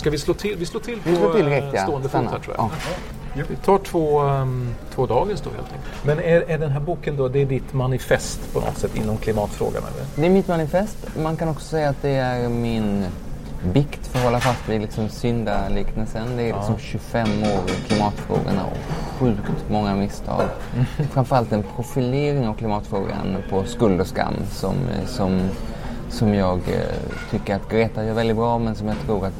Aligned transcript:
Ska 0.00 0.10
vi 0.10 0.18
slå 0.18 0.34
till? 0.34 0.56
Vi 0.56 0.66
slår 0.66 0.80
till 0.80 1.00
på 1.00 1.10
Vi 1.10 1.16
slår 1.16 1.32
till 1.32 1.40
eh, 1.40 1.46
direkt, 1.46 1.66
ja. 1.72 1.82
stående 1.82 2.08
fot 2.08 2.20
här 2.30 2.38
tror 2.38 2.56
jag. 2.56 2.70
Ja. 3.34 3.44
Vi 3.48 3.56
tar 3.56 3.78
två, 3.78 4.22
um, 4.22 4.74
två 4.94 5.06
dagens 5.06 5.40
då 5.40 5.50
helt 5.50 5.72
enkelt. 5.72 6.04
Men 6.04 6.18
är, 6.18 6.50
är 6.50 6.58
den 6.58 6.70
här 6.70 6.80
boken 6.80 7.16
då, 7.16 7.28
det 7.28 7.42
är 7.42 7.46
ditt 7.46 7.72
manifest 7.72 8.52
på 8.52 8.60
något 8.60 8.78
sätt 8.78 8.96
inom 8.96 9.16
klimatfrågan 9.16 9.82
eller? 9.82 10.06
Det 10.16 10.26
är 10.26 10.30
mitt 10.30 10.48
manifest. 10.48 10.96
Man 11.22 11.36
kan 11.36 11.48
också 11.48 11.64
säga 11.64 11.88
att 11.88 12.02
det 12.02 12.10
är 12.10 12.48
min 12.48 13.06
bikt 13.72 14.06
för 14.06 14.18
att 14.18 14.24
hålla 14.24 14.40
fast 14.40 14.68
vid 14.68 14.80
liksom 14.80 15.08
syndaliknelsen. 15.08 16.36
Det 16.36 16.42
är 16.42 16.56
liksom 16.56 16.78
25 16.78 17.28
år 17.42 17.70
i 17.70 17.88
klimatfrågorna 17.88 18.64
och 18.64 18.94
sjukt 19.18 19.70
många 19.70 19.94
misstag. 19.94 20.44
Framförallt 21.12 21.52
en 21.52 21.64
profilering 21.76 22.48
av 22.48 22.54
klimatfrågan 22.54 23.36
på 23.50 23.64
skuld 23.64 24.00
och 24.00 24.06
skam 24.06 24.34
som, 24.50 24.74
som, 25.06 25.40
som 26.10 26.34
jag 26.34 26.58
eh, 26.58 27.30
tycker 27.30 27.56
att 27.56 27.70
Greta 27.70 28.04
gör 28.04 28.14
väldigt 28.14 28.36
bra 28.36 28.58
men 28.58 28.74
som 28.74 28.88
jag 28.88 28.96
tror 29.06 29.26
att 29.26 29.34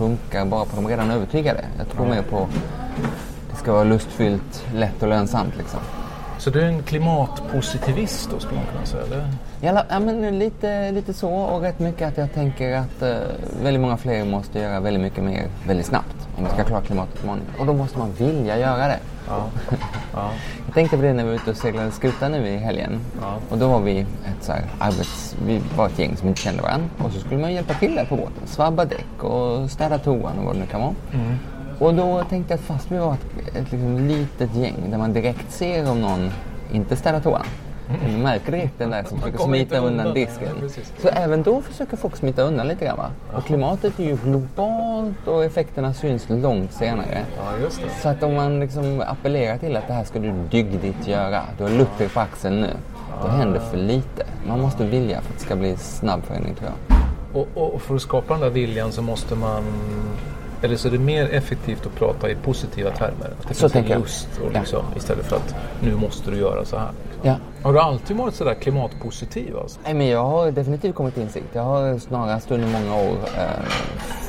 funkar 0.00 0.44
bara 0.44 0.64
på 0.64 0.76
de 0.76 0.88
redan 0.88 1.10
övertygade. 1.10 1.64
Jag 1.78 1.88
tror 1.88 2.06
mer 2.06 2.22
på 2.22 2.48
det 3.50 3.56
ska 3.56 3.72
vara 3.72 3.84
lustfyllt, 3.84 4.64
lätt 4.74 5.02
och 5.02 5.08
lönsamt 5.08 5.56
liksom. 5.58 5.80
Så 6.38 6.50
du 6.50 6.60
är 6.60 6.66
en 6.66 6.82
klimatpositivist 6.82 8.30
då 8.30 8.38
skulle 8.38 8.60
man 8.60 8.66
kunna 8.72 8.86
säga? 8.86 9.02
Eller? 9.02 9.34
Ja, 9.60 9.84
ja 9.88 10.00
men 10.00 10.38
lite, 10.38 10.92
lite 10.92 11.14
så 11.14 11.30
och 11.30 11.60
rätt 11.62 11.78
mycket 11.78 12.08
att 12.08 12.16
jag 12.16 12.32
tänker 12.32 12.76
att 12.76 13.02
eh, 13.02 13.16
väldigt 13.62 13.80
många 13.80 13.96
fler 13.96 14.24
måste 14.24 14.58
göra 14.58 14.80
väldigt 14.80 15.02
mycket 15.02 15.24
mer 15.24 15.46
väldigt 15.66 15.86
snabbt 15.86 16.16
om 16.38 16.44
vi 16.44 16.50
ska 16.50 16.64
klara 16.64 16.80
klimatutmaningen. 16.80 17.50
Och 17.58 17.66
då 17.66 17.72
måste 17.72 17.98
man 17.98 18.12
vilja 18.12 18.58
göra 18.58 18.88
det. 18.88 18.98
Jag 20.70 20.74
tänkte 20.74 20.96
på 20.96 21.02
det 21.02 21.12
när 21.12 21.24
vi 21.24 21.28
var 21.30 21.36
ute 21.36 21.50
och 21.50 21.56
seglade 21.56 21.90
skuta 21.90 22.28
nu 22.28 22.48
i 22.48 22.56
helgen. 22.56 23.00
Och 23.48 23.58
då 23.58 23.68
var 23.68 23.80
vi 23.80 24.00
ett, 24.00 24.06
så 24.40 24.52
här, 24.52 24.62
arbets, 24.78 25.36
vi 25.46 25.60
var 25.76 25.86
ett 25.86 25.98
gäng 25.98 26.16
som 26.16 26.28
inte 26.28 26.40
kände 26.40 26.62
varandra. 26.62 26.88
Och 26.98 27.12
så 27.12 27.20
skulle 27.20 27.40
man 27.40 27.52
hjälpa 27.52 27.74
till 27.74 27.94
där 27.94 28.04
på 28.04 28.16
båten. 28.16 28.42
Svabba 28.46 28.84
däck 28.84 29.22
och 29.22 29.70
städa 29.70 29.98
toan 29.98 30.38
och 30.38 30.44
vad 30.44 30.54
det 30.54 30.60
nu 30.60 30.66
kan 30.66 30.80
vara. 30.80 30.94
Och 31.78 31.94
då 31.94 32.24
tänkte 32.24 32.52
jag 32.52 32.58
att 32.58 32.64
fast 32.64 32.92
vi 32.92 32.98
var 32.98 33.14
ett, 33.14 33.56
ett 33.56 33.72
liksom 33.72 34.08
litet 34.08 34.54
gäng 34.54 34.74
där 34.90 34.98
man 34.98 35.12
direkt 35.12 35.52
ser 35.52 35.90
om 35.90 36.00
någon 36.00 36.30
inte 36.72 36.96
städar 36.96 37.20
toan. 37.20 37.46
Märker 38.22 38.52
direkt 38.52 38.78
den 38.78 38.90
där 38.90 39.04
som 39.04 39.18
försöker 39.18 39.38
smita 39.38 39.76
undan 39.78 39.92
undan. 40.06 40.14
disken. 40.14 40.48
Nej. 40.60 40.70
Så 41.02 41.08
även 41.08 41.42
då 41.42 41.60
försöker 41.60 41.96
folk 41.96 42.16
smita 42.16 42.42
undan 42.42 42.68
lite 42.68 42.84
grann. 42.84 42.96
Va? 42.96 43.10
Och 43.34 43.44
klimatet 43.44 44.00
är 44.00 44.04
ju 44.04 44.16
globalt 44.24 45.26
och 45.26 45.44
effekterna 45.44 45.94
syns 45.94 46.28
långt 46.28 46.72
senare. 46.72 47.18
Ja, 47.36 47.58
just 47.62 47.80
det. 47.82 47.90
Så 48.02 48.08
att 48.08 48.22
om 48.22 48.34
man 48.34 48.60
liksom 48.60 49.02
appellerar 49.06 49.58
till 49.58 49.76
att 49.76 49.86
det 49.86 49.92
här 49.92 50.04
ska 50.04 50.18
du 50.18 50.32
dygdigt 50.50 51.06
göra, 51.06 51.42
du 51.58 51.62
har 51.62 51.70
Luther 51.70 52.08
på 52.14 52.20
axeln 52.20 52.60
nu, 52.60 52.70
då 53.22 53.28
händer 53.28 53.60
för 53.60 53.76
lite. 53.76 54.26
Man 54.48 54.60
måste 54.60 54.84
vilja 54.84 55.20
för 55.20 55.32
att 55.32 55.38
det 55.38 55.44
ska 55.44 55.56
bli 55.56 55.76
snabb 55.76 56.22
förändring 56.24 56.54
tror 56.54 56.70
jag. 56.70 56.98
Och, 57.56 57.74
och 57.74 57.82
för 57.82 57.94
att 57.94 58.02
skapa 58.02 58.32
den 58.34 58.42
där 58.42 58.50
viljan 58.50 58.92
så 58.92 59.02
måste 59.02 59.34
man 59.34 59.62
eller 60.62 60.76
så 60.76 60.88
är 60.88 60.92
det 60.92 60.98
mer 60.98 61.28
effektivt 61.34 61.86
att 61.86 61.94
prata 61.94 62.30
i 62.30 62.34
positiva 62.34 62.90
termer. 62.90 63.30
Att 63.40 63.48
det 63.48 63.54
Så 63.54 63.68
finns 63.68 63.90
en 63.90 63.98
lust 64.00 64.28
och 64.44 64.50
Ja. 64.54 64.58
liksom, 64.60 64.82
istället 64.96 65.26
för 65.26 65.36
att 65.36 65.54
nu 65.80 65.94
måste 65.94 66.30
du 66.30 66.36
göra 66.36 66.64
så 66.64 66.76
här. 66.78 66.88
Liksom. 67.04 67.28
Ja. 67.30 67.36
Har 67.62 67.72
du 67.72 67.80
alltid 67.80 68.16
varit 68.16 68.34
sådär 68.34 68.54
klimatpositiv? 68.54 69.56
Alltså? 69.56 69.80
Nej, 69.84 69.94
men 69.94 70.06
jag 70.06 70.24
har 70.24 70.50
definitivt 70.50 70.94
kommit 70.94 71.14
till 71.14 71.22
insikt. 71.22 71.46
Jag 71.52 71.62
har 71.62 71.98
snarast 71.98 72.50
under 72.50 72.68
många 72.68 72.94
år, 72.94 73.16
eh, 73.38 73.64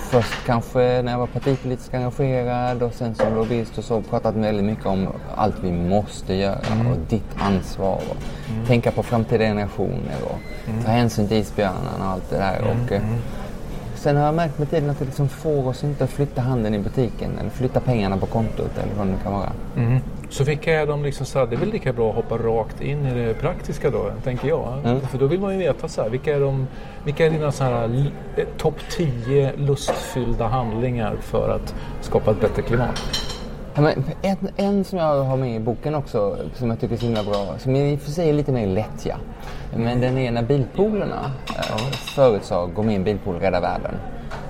först 0.09 0.46
kanske 0.46 0.80
när 0.80 1.12
jag 1.12 1.19
var 1.19 1.28
partipolitiskt 1.28 1.94
engagerad 1.94 2.84
och 2.84 2.94
sen 2.94 3.16
som 3.16 3.36
lobbyist 3.36 3.78
och 3.78 3.84
så 3.84 4.02
pratat 4.02 4.36
väldigt 4.36 4.66
mycket 4.66 4.86
om 4.86 5.08
allt 5.36 5.56
vi 5.64 5.72
måste 5.72 6.34
göra 6.34 6.90
och 6.91 6.97
ditt 7.09 7.36
ansvar 7.40 8.02
och 8.09 8.18
tänka 8.68 8.91
på 8.91 9.03
framtida 9.03 9.44
generationer 9.44 10.18
och 10.24 10.40
ta 10.86 10.91
hänsyn 10.91 11.28
till 11.28 11.38
isbjörnarna 11.38 12.06
och 12.06 12.12
allt 12.12 12.30
det 12.30 12.38
där. 12.38 12.62
Och, 12.62 12.91
eh, 12.91 13.02
Sen 14.02 14.18
har 14.18 14.26
jag 14.26 14.36
märkt 14.36 14.60
med 14.60 14.70
tiden 14.70 14.90
att 14.90 15.00
det 15.00 15.06
liksom 15.06 15.30
får 15.30 15.68
oss 15.68 15.84
inte 15.84 16.04
att 16.04 16.10
flytta 16.10 16.42
handen 16.42 16.74
i 16.76 16.80
butiken 16.80 17.32
eller 17.40 17.50
flytta 17.50 17.80
pengarna 17.80 18.18
på 18.18 18.26
kontot 18.26 18.72
eller 18.84 18.96
vad 18.98 19.08
det 19.08 19.12
nu 19.12 19.18
kan 19.24 19.34
vara. 19.34 19.52
Så 20.30 20.44
vilka 20.44 20.82
är 20.82 20.88
de 20.88 21.04
liksom 21.04 21.26
så 21.26 21.40
här, 21.40 21.46
det 21.46 21.56
är 21.56 21.60
väl 21.60 21.70
lika 21.72 21.94
bra 21.94 22.10
att 22.10 22.16
hoppa 22.16 22.38
rakt 22.38 22.82
in 22.82 23.06
i 23.06 23.14
det 23.14 23.34
praktiska 23.34 23.90
då, 23.90 24.12
tänker 24.24 24.48
jag. 24.48 25.00
För 25.12 25.18
då 25.18 25.26
vill 25.26 25.40
man 25.40 25.54
ju 25.54 25.60
veta 25.60 25.88
så 25.88 26.02
här, 26.02 26.10
vilka 26.10 26.36
är, 26.36 26.40
de, 26.40 26.68
vilka 27.04 27.26
är 27.26 27.30
dina 27.30 27.52
så 27.52 27.64
här, 27.64 28.12
eh, 28.38 28.46
topp 28.58 28.76
10 28.90 29.54
lustfyllda 29.58 30.48
handlingar 30.48 31.16
för 31.22 31.50
att 31.56 31.76
skapa 32.02 32.32
ett 32.32 32.42
bättre 32.42 32.62
klimat? 32.62 33.02
Ja, 33.74 33.82
men 33.82 34.04
en, 34.22 34.38
en 34.56 34.84
som 34.84 35.00
jag 35.00 35.24
har 35.24 35.38
med 35.38 35.56
i 35.56 35.59
boken 35.59 35.96
också, 35.96 36.38
som 36.54 36.70
jag 36.70 36.80
tycker 36.80 36.96
är 36.96 37.00
så 37.00 37.06
himla 37.06 37.24
bra, 37.24 37.58
som 37.58 37.76
i 37.76 37.96
och 37.96 38.00
för 38.00 38.12
sig 38.12 38.30
är 38.30 38.34
lite 38.34 38.52
mer 38.52 38.68
lättja. 38.68 39.18
Men 39.76 40.02
den 40.02 40.18
är 40.18 40.32
när 40.32 40.44
bilpoolerna 40.44 41.32
eh, 41.58 41.78
förut 41.92 42.44
sa 42.44 42.66
gå 42.66 42.84
med 42.84 42.94
i 42.94 42.96
en 42.96 43.04
bilpool, 43.04 43.36
rädda 43.36 43.62
världen. 43.62 43.96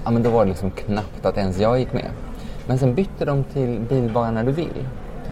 Ja, 0.04 0.12
men 0.12 0.24
då 0.24 0.30
var 0.30 0.46
det 0.46 0.50
liksom 0.50 0.72
knappt 0.72 1.26
att 1.26 1.38
ens 1.38 1.59
jag 1.59 1.80
gick 1.80 1.94
med. 1.94 2.08
Men 2.68 2.80
sen 2.80 2.96
bytte 2.96 3.26
de 3.26 3.44
till 3.44 3.80
bil 3.80 4.12
bara 4.14 4.32
när 4.32 4.44
du 4.44 4.52
vill. 4.52 4.86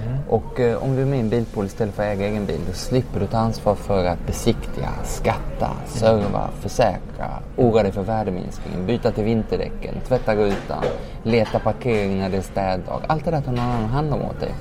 Mm. 0.06 0.18
Och 0.30 0.60
eh, 0.60 0.84
om 0.84 0.96
du 0.96 1.02
är 1.02 1.06
med 1.06 1.18
i 1.18 1.22
en 1.22 1.30
bilpool 1.30 1.66
istället 1.66 1.96
för 1.96 2.04
att 2.04 2.10
äga 2.10 2.28
egen 2.28 2.46
bil, 2.46 2.60
då 2.68 2.74
slipper 2.74 3.20
du 3.20 3.28
ta 3.28 3.38
ansvar 3.38 3.76
för 3.76 4.06
att 4.06 4.28
besiktiga, 4.28 4.90
skatta, 5.04 5.72
serva, 5.86 6.50
försäkra, 6.62 7.30
oroa 7.58 7.84
dig 7.84 7.92
för 7.92 8.04
värdeminskningen, 8.04 8.86
byta 8.86 9.12
till 9.12 9.24
vinterdäcken, 9.24 9.96
tvätta 10.08 10.36
rutan, 10.36 10.84
leta 11.24 11.60
parkering 11.60 12.20
när 12.20 12.30
det 12.30 12.38
är 12.38 12.42
städdag. 12.42 13.02
Allt 13.08 13.26
det 13.26 13.32
där 13.32 13.42
tar 13.42 13.52
någon 13.52 13.66
annan 13.66 13.90
hand 13.90 14.14
om 14.14 14.22
åt 14.22 14.40
dig. 14.40 14.54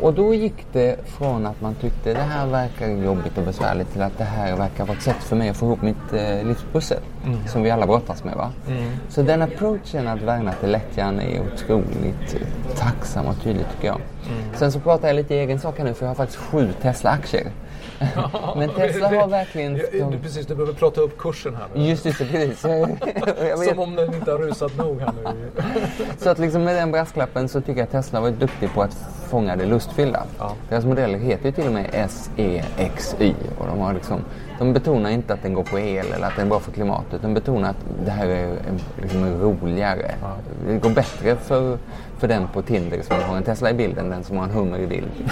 Och 0.00 0.14
då 0.14 0.34
gick 0.34 0.66
det 0.72 0.96
från 1.06 1.46
att 1.46 1.60
man 1.60 1.74
tyckte 1.74 2.12
det 2.14 2.20
här 2.20 2.46
verkar 2.46 2.88
jobbigt 2.88 3.38
och 3.38 3.44
besvärligt 3.44 3.92
till 3.92 4.02
att 4.02 4.18
det 4.18 4.24
här 4.24 4.56
verkar 4.56 4.84
vara 4.86 4.96
ett 4.96 5.02
sätt 5.02 5.22
för 5.22 5.36
mig 5.36 5.48
att 5.48 5.56
få 5.56 5.66
ihop 5.66 5.82
mitt 5.82 6.12
eh, 6.12 6.44
livspussel. 6.46 6.98
Som 7.46 7.62
vi 7.62 7.70
alla 7.70 7.86
brottas 7.86 8.24
med. 8.24 8.34
Va? 8.36 8.52
Så 9.08 9.22
den 9.22 9.42
approachen 9.42 10.08
att 10.08 10.22
värna 10.22 10.52
till 10.52 10.70
lättjan 10.70 11.20
är 11.20 11.40
otroligt 11.40 12.36
tacksam 12.76 13.26
och 13.26 13.42
tydlig 13.42 13.66
tycker 13.74 13.88
jag. 13.88 14.00
Sen 14.54 14.72
så 14.72 14.80
pratar 14.80 15.08
jag 15.08 15.14
lite 15.14 15.34
i 15.34 15.38
egen 15.38 15.58
sak 15.60 15.78
här 15.78 15.84
nu 15.84 15.94
för 15.94 16.04
jag 16.04 16.10
har 16.10 16.14
faktiskt 16.14 16.38
sju 16.40 16.68
Tesla-aktier. 16.82 17.46
Men 18.56 18.68
Tesla 18.68 19.08
har 19.08 19.28
verkligen... 19.28 19.80
Ja, 19.92 20.06
du, 20.10 20.18
precis, 20.18 20.46
du 20.46 20.54
behöver 20.54 20.72
prata 20.72 21.00
upp 21.00 21.18
kursen 21.18 21.54
här 21.54 21.66
nu. 21.74 21.88
Just 21.88 22.04
det, 22.04 22.12
precis. 22.12 22.60
Som 23.68 23.78
om 23.78 23.96
den 23.96 24.14
inte 24.14 24.30
har 24.30 24.38
rusat 24.38 24.76
nog 24.76 25.00
här 25.00 25.12
nu. 25.24 25.50
Så 26.18 26.30
att 26.30 26.38
liksom 26.38 26.64
med 26.64 26.76
den 26.76 26.92
brasklappen 26.92 27.48
så 27.48 27.60
tycker 27.60 27.80
jag 27.80 27.84
att 27.84 27.92
Tesla 27.92 28.20
var 28.20 28.30
duktig 28.30 28.74
på 28.74 28.82
att 28.82 28.96
fånga 29.28 29.56
det 29.56 29.66
lustfyllda. 29.66 30.22
Deras 30.68 30.84
modeller 30.84 31.18
heter 31.18 31.46
ju 31.46 31.52
till 31.52 31.66
och 31.66 31.72
med 31.72 32.10
SEXY 32.10 33.34
och 33.58 33.66
de, 33.66 33.78
har 33.78 33.92
liksom, 33.94 34.20
de 34.58 34.72
betonar 34.72 35.10
inte 35.10 35.34
att 35.34 35.42
den 35.42 35.54
går 35.54 35.62
på 35.62 35.78
el 35.78 36.06
eller 36.12 36.26
att 36.26 36.36
den 36.36 36.46
är 36.46 36.50
bra 36.50 36.60
för 36.60 36.72
klimatet. 36.72 37.22
De 37.22 37.34
betonar 37.34 37.70
att 37.70 37.76
det 38.04 38.10
här 38.10 38.26
är 38.26 38.56
liksom 39.02 39.40
roligare. 39.40 40.14
Det 40.68 40.78
går 40.78 40.90
bättre 40.90 41.36
för, 41.36 41.78
för 42.18 42.28
den 42.28 42.48
på 42.48 42.62
Tinder 42.62 43.02
som 43.02 43.16
har 43.22 43.36
en 43.36 43.42
Tesla 43.42 43.70
i 43.70 43.74
bilden 43.74 44.04
än 44.04 44.10
den 44.10 44.24
som 44.24 44.36
har 44.36 44.44
en 44.44 44.50
hummer 44.50 44.78
i 44.78 44.86
bild. 44.86 45.10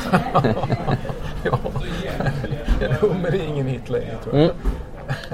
längre 3.88 4.16
tror 4.24 4.38
jag. 4.38 4.50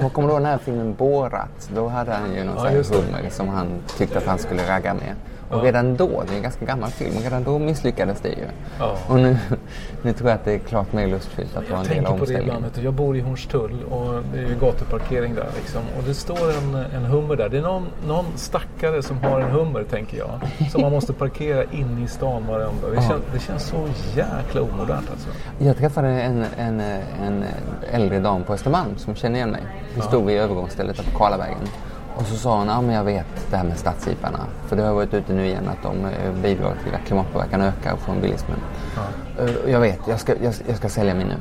Och 0.05 0.13
kommer 0.13 0.27
du 0.27 0.33
ihåg 0.33 0.41
den 0.41 0.51
här 0.51 0.57
filmen 0.57 0.93
Borat? 0.93 1.69
Då 1.75 1.87
hade 1.87 2.11
han 2.11 2.33
ju 2.35 2.43
någon 2.43 2.75
Ja, 2.75 2.83
sån 2.83 3.03
hummer 3.03 3.29
som 3.29 3.47
han 3.49 3.67
tyckte 3.97 4.17
att 4.17 4.25
han 4.25 4.37
skulle 4.37 4.69
ragga 4.69 4.93
med. 4.93 5.15
Och 5.51 5.63
redan 5.63 5.95
då, 5.95 6.23
det 6.27 6.33
är 6.33 6.35
en 6.35 6.41
ganska 6.43 6.65
gammal 6.65 6.89
film, 6.89 7.17
och 7.17 7.23
redan 7.23 7.43
då 7.43 7.59
misslyckades 7.59 8.21
det 8.21 8.29
ju. 8.29 8.45
Ja. 8.79 8.97
Och 9.07 9.15
nu, 9.15 9.37
nu 10.01 10.13
tror 10.13 10.29
jag 10.29 10.35
att 10.35 10.45
det 10.45 10.53
är 10.53 10.59
klart 10.59 10.93
mer 10.93 11.07
lustfyllt 11.07 11.57
att 11.57 11.69
vara 11.69 11.79
en 11.79 11.85
Jag 11.85 11.95
del 11.95 12.05
av 12.05 12.13
omställningen. 12.13 12.65
du. 12.75 12.81
Jag 12.81 12.93
bor 12.93 13.17
i 13.17 13.19
Hornstull 13.21 13.83
och 13.89 14.23
det 14.33 14.39
är 14.39 14.47
ju 14.47 14.55
gatuparkering 14.61 15.35
där. 15.35 15.47
Liksom. 15.55 15.81
Och 15.97 16.03
det 16.03 16.13
står 16.13 16.51
en, 16.51 16.75
en 16.75 17.05
hummer 17.05 17.35
där. 17.35 17.49
Det 17.49 17.57
är 17.57 17.61
någon, 17.61 17.85
någon 18.07 18.25
stackare 18.35 19.03
som 19.03 19.17
har 19.17 19.39
en 19.41 19.51
hummer, 19.51 19.83
tänker 19.83 20.17
jag. 20.17 20.39
Som 20.71 20.81
man 20.81 20.91
måste 20.91 21.13
parkera 21.13 21.63
inne 21.63 22.03
i 22.03 22.07
stan 22.07 22.47
varenda. 22.47 22.87
Det, 22.95 23.01
känns, 23.01 23.23
det 23.33 23.39
känns 23.39 23.63
så 23.63 23.87
jäkla 24.15 24.61
omodernt 24.61 25.09
alltså. 25.11 25.29
Jag 25.59 25.77
träffade 25.77 26.07
en, 26.07 26.45
en, 26.57 26.79
en 27.25 27.43
äldre 27.91 28.19
dam 28.19 28.43
på 28.43 28.53
Östermalm 28.53 28.97
som 28.97 29.15
känner 29.15 29.35
igen 29.35 29.49
mig. 29.49 29.61
Vi 29.95 30.01
stod 30.01 30.25
vid 30.25 30.37
övergångsstället 30.37 30.97
på 31.11 31.17
Karlavägen. 31.17 31.57
Och 32.15 32.25
så 32.25 32.35
sa 32.35 32.57
hon, 32.57 32.67
ja 32.67 32.81
men 32.81 32.95
jag 32.95 33.03
vet 33.03 33.25
det 33.51 33.57
här 33.57 33.63
med 33.63 33.77
stadsjeeparna. 33.77 34.39
För 34.67 34.75
det 34.75 34.83
har 34.83 34.93
varit 34.93 35.13
ute 35.13 35.33
nu 35.33 35.45
igen 35.45 35.67
att 35.69 35.83
de 35.83 36.05
eh, 36.05 36.33
bidrar 36.43 36.75
till 36.83 36.95
att 36.95 37.05
klimatpåverkan 37.07 37.61
ökar 37.61 37.95
från 37.95 38.21
bilismen. 38.21 38.57
Eh, 39.39 39.71
Jag 39.71 39.79
vet, 39.79 39.99
jag 40.07 40.19
ska, 40.19 40.33
jag, 40.43 40.53
jag 40.67 40.77
ska 40.77 40.89
sälja 40.89 41.13
min 41.13 41.27
nu. 41.27 41.35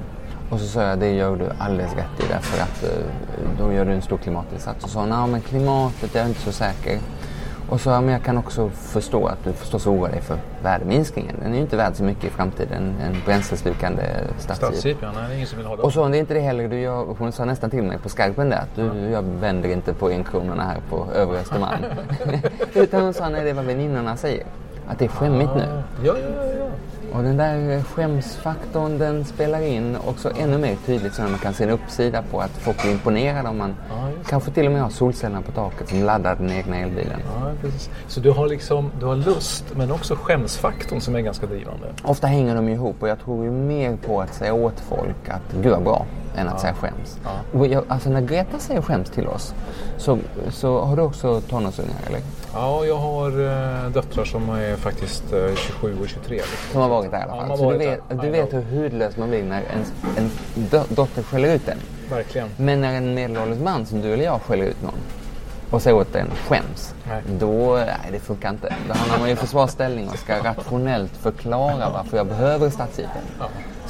Och 0.51 0.61
så 0.61 0.67
sa 0.67 0.83
jag, 0.83 0.99
det 0.99 1.11
gör 1.11 1.37
du 1.37 1.49
alldeles 1.59 1.95
rätt 1.95 2.25
i 2.25 2.33
därför 2.33 2.63
att 2.63 2.83
eh, 2.85 3.05
då 3.59 3.73
gör 3.73 3.85
du 3.85 3.93
en 3.93 4.03
stor 4.03 4.17
klimatinsats. 4.19 4.85
Och 4.85 4.91
så 4.91 4.95
sa 4.95 5.01
hon, 5.01 5.09
ja 5.09 5.27
men 5.27 5.41
klimatet, 5.41 6.15
jag 6.15 6.25
är 6.25 6.29
inte 6.29 6.41
så 6.41 6.53
säker. 6.53 6.99
Och 7.71 7.81
så, 7.81 7.91
ja, 7.91 8.01
men 8.01 8.13
jag 8.13 8.23
kan 8.23 8.39
också 8.39 8.69
förstå 8.69 9.27
att 9.27 9.45
du 9.45 9.53
förstås 9.53 9.87
oroar 9.87 10.09
dig 10.09 10.21
för 10.21 10.39
värdeminskningen. 10.63 11.37
Den 11.43 11.51
är 11.53 11.55
ju 11.57 11.61
inte 11.61 11.77
värd 11.77 11.97
så 11.97 12.05
mycket 12.05 12.25
i 12.25 12.31
framtiden, 12.31 12.95
en 13.03 13.17
bränsleslukande 13.25 14.03
stadsjeep. 14.39 14.97
Ja. 15.03 15.13
Nej, 15.15 15.23
det 15.29 15.33
är 15.33 15.37
ingen 15.37 15.47
som 15.47 15.59
vill 15.59 15.67
ha 15.67 15.77
det. 15.77 15.83
Och 15.83 15.93
så, 15.93 16.09
det 16.09 16.17
är 16.17 16.21
inte 16.21 16.35
det 16.35 16.41
heller 16.41 16.69
du 16.69 16.81
gör, 16.81 17.15
hon 17.19 17.33
sa 17.33 17.45
nästan 17.45 17.71
till 17.71 17.83
mig 17.83 17.99
på 17.99 18.09
skarpen 18.09 18.49
där 18.49 18.57
att 18.57 18.77
du, 18.77 19.11
jag 19.11 19.23
vänder 19.23 19.69
inte 19.69 19.95
på 19.95 20.09
enkronorna 20.09 20.63
här 20.63 20.79
på 20.91 21.07
övre 21.15 21.39
Östermalm. 21.39 21.85
Utan 22.75 23.03
hon 23.03 23.15
sa, 23.15 23.29
nej 23.29 23.45
det 23.45 23.51
är 23.51 23.55
vad 23.55 23.65
väninnorna 23.65 24.17
säger. 24.17 24.47
Att 24.87 24.99
det 24.99 25.05
är 25.05 25.09
skämmigt 25.09 25.55
nu. 25.57 25.83
Ja, 26.05 26.15
ja, 26.19 26.45
ja. 26.59 26.67
Ja. 27.11 27.19
Och 27.19 27.25
den 27.25 27.37
där 27.37 27.83
skämsfaktorn 27.83 28.99
den 28.99 29.25
spelar 29.25 29.63
in 29.63 29.97
också 30.07 30.31
ännu 30.39 30.59
mer 30.59 30.77
tydligt 30.87 31.15
så 31.15 31.23
när 31.23 31.31
man 31.31 31.39
kan 31.39 31.55
se 31.55 31.65
en 31.65 31.71
uppsida 31.71 32.23
på 32.23 32.41
att 32.41 32.51
folk 32.51 32.83
blir 32.83 32.93
imponerade 32.93 33.49
om 33.49 33.59
man 33.59 33.75
kanske 34.29 34.51
till 34.51 34.67
och 34.67 34.73
med 34.73 34.83
har 34.83 34.91
solcellerna 34.91 35.43
på 35.43 35.53
taket 35.53 35.89
som 35.89 36.03
laddar 36.03 36.37
den 36.37 36.51
egna 36.51 36.77
elbilen. 36.77 37.21
Ja, 37.25 37.51
precis. 37.61 37.91
Så 38.09 38.21
du 38.21 38.31
har 38.31 38.49
liksom 38.49 38.91
du 39.01 39.07
har 39.07 39.17
lust 39.17 39.65
men 39.77 39.91
också 39.91 40.15
skämsfaktorn 40.15 41.01
som 41.01 41.15
är 41.17 41.21
ganska 41.21 41.47
drivande. 41.47 41.87
Ofta 42.03 42.27
hänger 42.27 42.55
de 42.55 42.69
ihop 42.69 42.97
och 43.01 43.09
jag 43.09 43.19
tror 43.21 43.45
ju 43.45 43.51
mer 43.51 43.97
på 43.97 44.21
att 44.21 44.35
säga 44.35 44.55
åt 44.55 44.81
folk 44.81 45.29
att 45.29 45.53
gud 45.63 45.73
vad 45.73 45.83
bra 45.83 46.07
än 46.37 46.49
att 46.49 46.61
säga 46.61 46.75
skäms. 46.75 47.19
Och 47.53 47.67
jag, 47.67 47.85
alltså 47.89 48.11
när 48.11 48.21
Greta 48.21 48.59
säger 48.59 48.83
skäms 48.83 49.11
till 49.11 49.27
oss 49.29 49.55
så, 49.97 50.19
så 50.51 50.81
har 50.81 50.97
du 50.97 51.03
också 51.03 51.41
tonårsungar 51.41 51.97
eller? 52.07 52.21
Ja, 52.55 52.85
jag 52.85 52.97
har 52.97 53.31
eh, 53.85 53.91
döttrar 53.91 54.25
som 54.25 54.51
är 54.51 54.77
faktiskt 54.77 55.33
eh, 55.33 55.55
27 55.57 55.97
och 56.03 56.09
23. 56.09 56.37
Liksom. 56.37 56.57
Som 56.73 56.81
har 56.81 56.89
varit 56.89 57.11
där 57.11 57.19
i 57.19 57.23
alla 57.23 57.37
Ja, 57.43 57.47
fall. 57.49 57.59
så 57.59 57.71
du 57.73 57.79
vet, 57.79 58.01
där. 58.09 58.17
du 58.23 58.31
vet 58.31 58.53
hur 58.53 58.63
hudlös 58.63 59.17
man 59.17 59.29
blir 59.29 59.43
när 59.45 59.63
en 60.17 60.31
dö- 60.55 60.85
dotter 60.89 61.23
skäller 61.23 61.55
ut 61.55 61.69
en. 61.69 61.79
Verkligen. 62.11 62.49
Men 62.57 62.81
när 62.81 62.95
en 62.95 63.15
medelålders 63.15 63.59
man 63.59 63.87
som 63.87 64.01
du 64.01 64.13
eller 64.13 64.25
jag 64.25 64.41
skäller 64.43 64.65
ut 64.65 64.83
någon 64.83 64.95
och 65.71 65.83
säger 65.83 65.97
åt 65.97 66.13
den 66.13 66.27
skäms. 66.49 66.95
Nej. 67.09 67.23
Då, 67.41 67.75
nej 67.77 68.09
det 68.13 68.19
funkar 68.19 68.51
inte. 68.51 68.75
Då 68.89 68.95
hamnar 68.95 69.19
man 69.19 69.29
i 69.29 69.37
försvarsställning 69.37 70.09
och 70.09 70.19
ska 70.19 70.39
rationellt 70.45 71.13
förklara 71.17 71.91
varför 71.95 72.17
jag 72.17 72.27
behöver 72.27 72.71
stadsjeepen. 72.71 73.23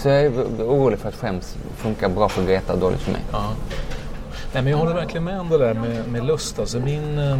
Så 0.03 0.09
jag 0.09 0.21
är 0.21 0.31
orolig 0.63 0.99
för 0.99 1.09
att 1.09 1.15
skäms 1.15 1.57
funkar 1.77 2.09
bra 2.09 2.29
för 2.29 2.45
Greta 2.45 2.73
och 2.73 2.79
dåligt 2.79 3.01
för 3.01 3.13
mig. 3.13 3.21
Ja. 3.33 3.53
Nej, 4.53 4.63
men 4.63 4.67
jag 4.67 4.79
håller 4.79 4.95
verkligen 4.95 5.25
med 5.25 5.41
om 5.41 5.49
det 5.49 5.59
där 5.59 5.75
med, 5.75 6.09
med 6.09 6.27
lust. 6.27 6.59
Alltså 6.59 6.79
min, 6.79 7.19
eh, 7.19 7.39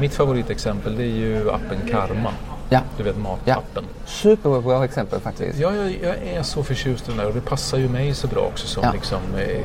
mitt 0.00 0.14
favoritexempel 0.14 0.96
det 0.96 1.02
är 1.02 1.16
ju 1.16 1.50
appen 1.50 1.78
Karma. 1.90 2.32
Ja. 2.72 2.80
Du 2.96 3.02
vet 3.02 3.14
Ja. 3.16 3.22
matappen. 3.22 3.84
Superbra 4.06 4.84
exempel 4.84 5.20
faktiskt. 5.20 5.58
Ja, 5.58 5.74
jag, 5.74 5.90
jag 6.02 6.16
är 6.34 6.42
så 6.42 6.62
förtjust 6.62 7.08
i 7.08 7.10
den 7.10 7.18
där 7.18 7.26
och 7.26 7.34
det 7.34 7.40
passar 7.40 7.78
ju 7.78 7.88
mig 7.88 8.14
så 8.14 8.26
bra 8.26 8.40
också. 8.40 8.66
Som 8.66 8.82
Ja. 8.84 8.92
liksom, 8.92 9.18
eh, 9.38 9.64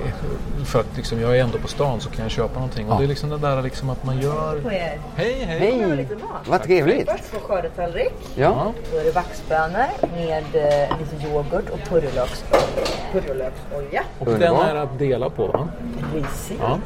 för 0.65 0.79
att 0.79 0.97
liksom, 0.97 1.21
jag 1.21 1.37
är 1.37 1.43
ändå 1.43 1.57
på 1.57 1.67
stan 1.67 2.01
så 2.01 2.09
kan 2.09 2.21
jag 2.23 2.31
köpa 2.31 2.53
någonting. 2.53 2.87
Ja. 2.87 2.93
Och 2.93 2.99
det 2.99 3.05
är 3.05 3.07
liksom 3.07 3.29
det 3.29 3.37
där 3.37 3.61
liksom 3.61 3.89
att 3.89 4.03
man 4.03 4.21
gör... 4.21 4.61
på 4.61 4.71
er. 4.71 4.99
Hej, 5.15 5.33
hej! 5.47 5.59
Hej! 5.59 6.07
Vad 6.47 6.63
trevligt! 6.63 7.11
Först 7.11 7.31
på 7.31 7.39
skördetallrik. 7.39 8.13
Ja. 8.35 8.73
Då 8.91 8.97
är 8.97 9.03
det 9.03 9.11
vaxbönor 9.11 9.87
med 10.15 10.43
eh, 10.53 10.97
lite 10.99 11.27
yoghurt 11.27 11.69
och 11.69 11.79
purjolöks, 11.89 12.43
purjolöksolja. 13.11 14.03
Och 14.19 14.25
den 14.25 14.55
är 14.55 14.75
att 14.75 14.99
dela 14.99 15.29
på 15.29 15.47
va? 15.47 15.67
Precis. 16.13 16.57
Ja. 16.59 16.79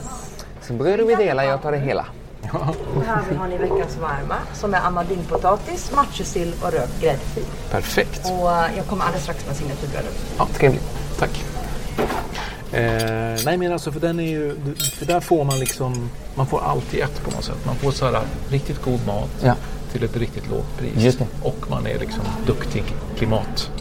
Så 0.61 0.73
bröder 0.73 1.03
vi 1.05 1.15
delar, 1.15 1.43
jag 1.43 1.61
tar 1.61 1.71
det 1.71 1.77
hela. 1.77 2.05
Och 2.53 3.03
här 3.05 3.35
har 3.37 3.47
ni 3.47 3.57
veckans 3.57 3.97
varma 4.01 4.35
som 4.53 4.73
är 4.73 4.79
amadinpotatis, 4.79 5.91
matjessill 5.95 6.53
och 6.61 6.71
rökt 6.71 7.01
gräddfil. 7.01 7.43
Perfekt. 7.71 8.21
Och 8.25 8.51
eh, 8.51 8.77
jag 8.77 8.85
kommer 8.87 9.03
alldeles 9.05 9.23
strax 9.23 9.45
med 9.47 9.55
signaturbrödet. 9.55 10.15
Ja, 10.37 10.47
Trevligt. 10.57 10.83
Tack. 11.19 11.43
Eh, 12.71 12.81
nej 13.45 13.57
men 13.57 13.73
alltså 13.73 13.91
för 13.91 13.99
den 13.99 14.19
är 14.19 14.23
ju, 14.29 14.55
för 14.97 15.05
där 15.05 15.19
får 15.19 15.43
man 15.43 15.59
liksom, 15.59 16.09
man 16.35 16.47
får 16.47 16.61
allt 16.63 16.93
i 16.93 17.01
ett 17.01 17.23
på 17.23 17.31
något 17.31 17.43
sätt. 17.43 17.65
Man 17.65 17.75
får 17.75 17.91
så 17.91 18.05
här 18.05 18.21
riktigt 18.49 18.81
god 18.81 19.05
mat 19.07 19.29
Ja. 19.43 19.55
till 19.91 20.03
ett 20.03 20.17
riktigt 20.17 20.49
lågt 20.49 20.77
pris. 20.77 20.91
Just 20.97 21.19
det. 21.19 21.25
Och 21.43 21.65
man 21.69 21.87
är 21.87 21.99
liksom 21.99 22.21
duktig 22.45 22.83
klimat. 23.17 23.71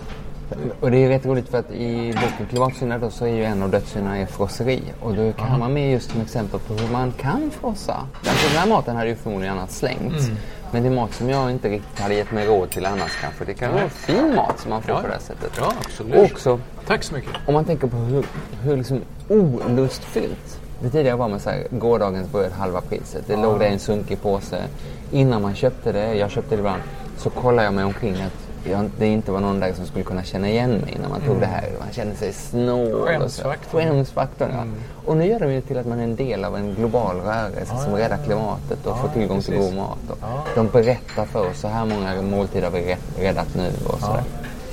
Och 0.80 0.90
det 0.90 1.04
är 1.04 1.08
rätt 1.08 1.26
roligt 1.26 1.48
för 1.48 1.58
att 1.58 1.70
i 1.70 2.12
boken 2.12 2.46
Klimatsyndare 2.50 2.98
då 2.98 3.10
så 3.10 3.24
är 3.24 3.34
ju 3.34 3.44
en 3.44 3.62
av 3.62 3.70
dödssynderna 3.70 4.18
är 4.18 4.26
frosseri. 4.26 4.82
Och 5.00 5.14
då 5.14 5.32
kan 5.32 5.50
man 5.50 5.60
ha 5.62 5.68
med 5.68 5.92
just 5.92 6.10
som 6.10 6.20
exempel 6.20 6.60
på 6.60 6.74
hur 6.74 6.92
man 6.92 7.12
kan 7.12 7.50
frossa. 7.50 7.96
Alltså 8.26 8.48
den 8.48 8.58
här 8.58 8.68
maten 8.68 8.96
hade 8.96 9.08
ju 9.08 9.16
förmodligen 9.16 9.58
annars 9.58 9.70
slängts. 9.70 10.24
Mm. 10.26 10.36
Men 10.70 10.82
det 10.82 10.88
är 10.88 10.92
mat 10.94 11.14
som 11.14 11.28
jag 11.30 11.50
inte 11.50 11.68
riktigt 11.68 11.98
hade 12.00 12.14
gett 12.14 12.32
mig 12.32 12.46
råd 12.46 12.70
till 12.70 12.86
annars 12.86 13.16
kanske. 13.20 13.44
Det 13.44 13.54
kan 13.54 13.72
vara 13.74 13.88
fin 13.88 14.34
mat 14.36 14.58
som 14.60 14.70
man 14.70 14.82
får 14.82 14.90
Ja. 14.94 15.00
på 15.00 15.06
det 15.06 15.12
här 15.12 15.20
sättet. 15.20 15.50
Ja, 15.58 15.72
absolut. 15.84 16.14
Och 16.14 16.22
också 16.24 16.60
Tack 16.86 17.02
så 17.04 17.14
mycket. 17.14 17.30
om 17.46 17.54
man 17.54 17.64
tänker 17.64 17.86
på 17.86 17.96
hur, 17.96 18.24
hur 18.62 18.76
liksom 18.76 19.00
olustfyllt 19.28 20.60
det 20.82 20.90
tidigare 20.90 21.16
var 21.16 21.28
med 21.28 21.40
så 21.40 21.50
här, 21.50 21.66
gårdagens 21.70 22.32
bröd 22.32 22.52
halva 22.52 22.80
priset. 22.80 23.24
Det 23.26 23.36
låg 23.36 23.58
där 23.58 23.66
i 23.66 23.72
en 23.72 23.78
sunkig 23.78 24.22
påse. 24.22 24.62
Innan 25.10 25.42
man 25.42 25.54
köpte 25.54 25.92
det, 25.92 26.14
jag 26.14 26.30
köpte 26.30 26.54
det 26.54 26.58
ibland, 26.58 26.82
så 27.16 27.30
kollade 27.30 27.64
jag 27.64 27.74
mig 27.74 27.84
omkring 27.84 28.14
att 28.14 28.47
jag, 28.70 28.90
det 28.98 29.06
inte 29.06 29.32
var 29.32 29.40
någon 29.40 29.60
där 29.60 29.72
som 29.72 29.86
skulle 29.86 30.04
kunna 30.04 30.22
känna 30.22 30.48
igen 30.48 30.70
mig 30.70 30.96
när 31.02 31.08
man 31.08 31.20
tog 31.20 31.40
det 31.40 31.46
här. 31.46 31.68
Man 31.78 31.88
kände 31.92 32.14
sig 32.16 32.32
snål. 32.32 33.06
Skämsfaktorn. 33.06 33.80
Skämsfaktorn, 33.82 34.50
ja. 34.52 34.64
Och 35.06 35.16
nu 35.16 35.26
gör 35.26 35.40
de 35.40 35.52
ju 35.52 35.60
till 35.60 35.78
att 35.78 35.86
man 35.86 35.98
är 36.00 36.04
en 36.04 36.16
del 36.16 36.44
av 36.44 36.56
en 36.56 36.74
global 36.74 37.16
rörelse 37.20 37.74
som 37.84 37.94
räddar 37.96 38.18
klimatet 38.24 38.86
och 38.86 38.98
får 38.98 39.08
tillgång 39.08 39.40
till 39.42 39.54
precis. 39.54 39.70
god 39.70 39.76
mat. 39.78 39.98
Och 40.10 40.18
De 40.54 40.68
berättar 40.68 41.24
för 41.24 41.50
oss, 41.50 41.60
så 41.60 41.68
här 41.68 41.84
många 41.84 42.22
måltider 42.22 42.64
har 42.64 42.70
vi 42.78 42.84
rädd- 42.94 43.18
räddat 43.18 43.54
nu 43.56 43.70
och 43.86 44.00
sådär. 44.00 44.22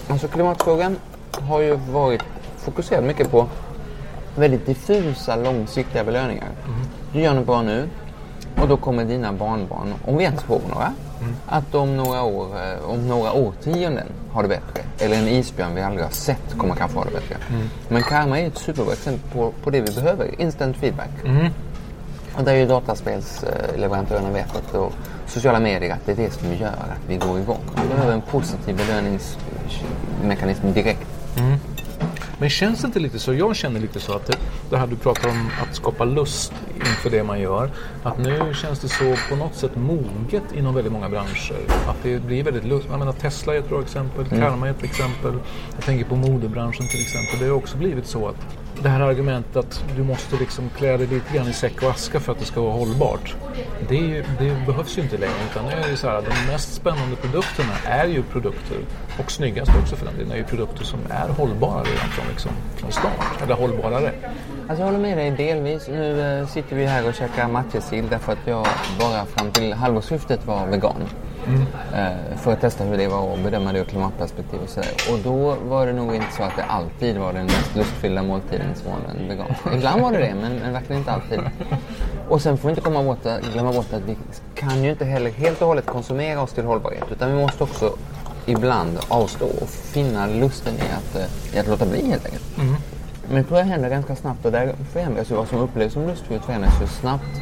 Alltså 0.07 0.27
klimatfrågan 0.27 0.95
har 1.31 1.59
ju 1.61 1.75
varit 1.91 2.21
fokuserad 2.57 3.03
mycket 3.03 3.31
på 3.31 3.47
väldigt 4.35 4.65
diffusa, 4.65 5.35
långsiktiga 5.35 6.03
belöningar. 6.03 6.47
Du 7.13 7.19
gör 7.21 7.33
något 7.33 7.45
bra 7.45 7.61
nu 7.61 7.89
och 8.61 8.67
då 8.67 8.77
kommer 8.77 9.05
dina 9.05 9.33
barnbarn, 9.33 9.93
om 10.05 10.17
vi 10.17 10.23
ens 10.23 10.41
får 10.41 10.61
några, 10.69 10.93
att 11.47 11.75
om 11.75 11.97
några 11.97 12.23
år, 12.23 12.45
eh, 12.45 12.89
om 12.89 13.07
några 13.07 13.33
årtionden 13.33 14.07
har 14.31 14.43
det 14.43 14.49
bättre. 14.49 14.83
Eller 14.99 15.15
en 15.17 15.27
isbjörn 15.27 15.75
vi 15.75 15.81
aldrig 15.81 16.03
har 16.05 16.11
sett 16.11 16.57
kommer 16.57 16.75
kanske 16.75 16.97
ha 16.97 17.05
det 17.05 17.11
bättre. 17.11 17.35
Men 17.89 18.03
karma 18.03 18.39
är 18.39 18.47
ett 18.47 18.57
superbra 18.57 18.93
exempel 18.93 19.31
på, 19.31 19.51
på 19.63 19.69
det 19.69 19.81
vi 19.81 19.91
behöver, 19.95 20.41
instant 20.41 20.77
feedback. 20.77 21.09
Och 22.37 22.43
där 22.43 22.53
är 22.53 22.57
ju 22.57 22.65
dataspelsleverantörerna 22.67 24.29
vet 24.31 24.55
att 24.55 24.75
och 24.75 24.93
sociala 25.27 25.59
medier 25.59 25.93
att 25.93 26.05
det 26.05 26.11
är 26.11 26.15
det 26.15 26.31
som 26.31 26.53
gör 26.53 26.67
att 26.67 26.99
vi 27.07 27.17
går 27.17 27.39
igång. 27.39 27.59
Vi 27.83 27.87
behöver 27.89 28.13
en 28.13 28.21
positiv 28.21 28.77
belöningsmekanism 28.77 30.73
direkt. 30.73 31.07
Men 32.39 32.49
känns 32.49 32.81
det 32.81 32.87
inte 32.87 32.99
lite 32.99 33.19
så, 33.19 33.33
jag 33.33 33.55
känner 33.55 33.79
lite 33.79 33.99
så 33.99 34.13
att 34.13 34.25
det, 34.25 34.37
det 34.69 34.77
här 34.77 34.87
du 34.87 34.95
pratar 34.95 35.29
om 35.29 35.49
att 35.61 35.75
skapa 35.75 36.05
lust 36.05 36.53
inför 36.75 37.09
det 37.09 37.23
man 37.23 37.39
gör. 37.39 37.69
Att 38.03 38.17
nu 38.17 38.53
känns 38.53 38.79
det 38.79 38.87
så 38.87 39.15
på 39.29 39.35
något 39.35 39.55
sätt 39.55 39.75
moget 39.75 40.43
inom 40.55 40.75
väldigt 40.75 40.93
många 40.93 41.09
branscher. 41.09 41.55
Att 41.87 42.03
det 42.03 42.19
blir 42.19 42.43
väldigt 42.43 42.65
lust. 42.65 42.87
Jag 42.89 42.99
menar 42.99 43.11
Tesla 43.13 43.55
är 43.55 43.59
ett 43.59 43.69
bra 43.69 43.81
exempel, 43.81 44.25
Karma 44.25 44.67
är 44.67 44.71
ett 44.71 44.83
exempel. 44.83 45.33
Jag 45.75 45.85
tänker 45.85 46.05
på 46.05 46.15
modebranschen 46.15 46.87
till 46.87 47.01
exempel. 47.01 47.39
Det 47.39 47.45
har 47.45 47.55
också 47.55 47.77
blivit 47.77 48.07
så 48.07 48.27
att 48.27 48.64
det 48.83 48.89
här 48.89 48.99
argumentet 48.99 49.55
att 49.55 49.83
du 49.95 50.03
måste 50.03 50.35
liksom 50.35 50.69
klä 50.77 50.97
dig 50.97 51.07
lite 51.07 51.35
grann 51.35 51.47
i 51.47 51.53
säck 51.53 51.83
och 51.83 51.89
aska 51.89 52.19
för 52.19 52.31
att 52.31 52.39
det 52.39 52.45
ska 52.45 52.61
vara 52.61 52.73
hållbart. 52.73 53.35
Det, 53.89 53.95
ju, 53.95 54.23
det 54.39 54.65
behövs 54.67 54.97
ju 54.97 55.01
inte 55.01 55.17
längre. 55.17 55.33
Utan 55.51 55.65
nu 55.65 55.71
är 55.71 55.89
det 55.89 55.97
så 55.97 56.07
här, 56.07 56.21
de 56.21 56.51
mest 56.51 56.73
spännande 56.73 57.15
produkterna 57.15 57.73
är 57.85 58.07
ju 58.07 58.23
produkter, 58.23 58.77
och 59.19 59.31
snyggast 59.31 59.71
också 59.81 59.95
för 59.95 60.05
den 60.05 60.15
delen, 60.15 60.31
är 60.31 60.37
ju 60.37 60.43
produkter 60.43 60.83
som 60.83 60.99
är 61.09 61.29
hållbara 61.29 61.83
redan 61.83 62.09
från, 62.09 62.25
liksom, 62.29 62.51
från 62.75 62.91
start. 62.91 63.41
Eller 63.43 63.55
hållbarare. 63.55 64.11
Alltså 64.67 64.81
jag 64.81 64.85
håller 64.85 64.99
med 64.99 65.17
dig 65.17 65.31
delvis. 65.31 65.87
Nu 65.87 66.21
eh, 66.21 66.47
sitter 66.47 66.75
vi 66.75 66.85
här 66.85 67.07
och 67.07 67.13
käkar 67.13 67.47
matjessill 67.47 68.07
därför 68.09 68.31
att 68.31 68.47
jag 68.47 68.67
bara 68.99 69.25
fram 69.25 69.51
till 69.51 69.73
halvårsskiftet 69.73 70.45
var 70.45 70.65
vegan. 70.67 71.03
Eh, 71.93 72.37
för 72.37 72.53
att 72.53 72.61
testa 72.61 72.83
hur 72.83 72.97
det 72.97 73.07
var 73.07 73.21
och 73.21 73.37
bedöma 73.39 73.73
det 73.73 73.79
ur 73.79 73.83
klimatperspektiv 73.83 74.59
och 74.63 74.69
sådär. 74.69 74.91
Och 75.11 75.19
då 75.23 75.55
var 75.69 75.85
det 75.85 75.93
nog 75.93 76.15
inte 76.15 76.33
så 76.37 76.43
att 76.43 76.55
det 76.55 76.63
alltid 76.63 77.17
var 77.17 77.33
den 77.33 77.45
mest 77.45 77.75
lustfyllda 77.75 78.23
måltiden 78.23 78.75
som 78.75 78.91
var 78.91 78.99
en 79.09 79.27
vegan. 79.27 79.47
Ibland 79.75 80.01
var 80.01 80.11
det 80.11 80.17
det, 80.17 80.35
men, 80.41 80.55
men 80.55 80.73
verkligen 80.73 80.99
inte 80.99 81.11
alltid. 81.11 81.39
Och 82.29 82.41
sen 82.41 82.57
får 82.57 82.67
vi 82.67 82.71
inte 82.71 82.81
komma 82.81 83.03
bort, 83.03 83.23
glömma 83.53 83.71
bort 83.73 83.93
att 83.93 84.01
vi 84.05 84.17
kan 84.55 84.83
ju 84.83 84.89
inte 84.91 85.05
heller 85.05 85.31
helt 85.31 85.61
och 85.61 85.67
hållet 85.67 85.85
konsumera 85.85 86.41
oss 86.41 86.53
till 86.53 86.63
hållbarhet. 86.65 87.03
Utan 87.11 87.35
vi 87.35 87.41
måste 87.41 87.63
också 87.63 87.93
ibland 88.45 88.99
avstå 89.07 89.45
och 89.45 89.69
finna 89.69 90.27
lusten 90.27 90.73
i 90.73 90.93
att, 90.97 91.15
eh, 91.15 91.55
i 91.55 91.59
att 91.59 91.67
låta 91.67 91.85
bli 91.85 92.09
helt 92.09 92.25
enkelt. 92.25 92.43
Men 93.27 93.37
det 93.37 93.43
tror 93.43 93.59
jag 93.59 93.65
händer 93.65 93.89
ganska 93.89 94.15
snabbt 94.15 94.45
och 94.45 94.51
där 94.51 94.73
förändras 94.93 95.31
ju 95.31 95.35
vad 95.35 95.47
som 95.47 95.59
upplevs 95.59 95.93
som 95.93 96.07
lustfyllt 96.07 96.45
förändras 96.45 96.81
ju 96.81 96.87
snabbt 96.87 97.41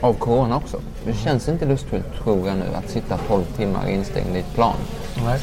av 0.00 0.12
corona 0.14 0.56
också. 0.56 0.80
Det 1.06 1.12
känns 1.14 1.48
inte 1.48 1.64
lustfyllt 1.66 2.14
tror 2.22 2.48
jag 2.48 2.56
nu 2.56 2.64
att 2.74 2.90
sitta 2.90 3.18
12 3.28 3.44
timmar 3.56 3.88
instängd 3.88 4.36
i 4.36 4.38
ett 4.38 4.54
plan. 4.54 4.74
Nej. 5.26 5.40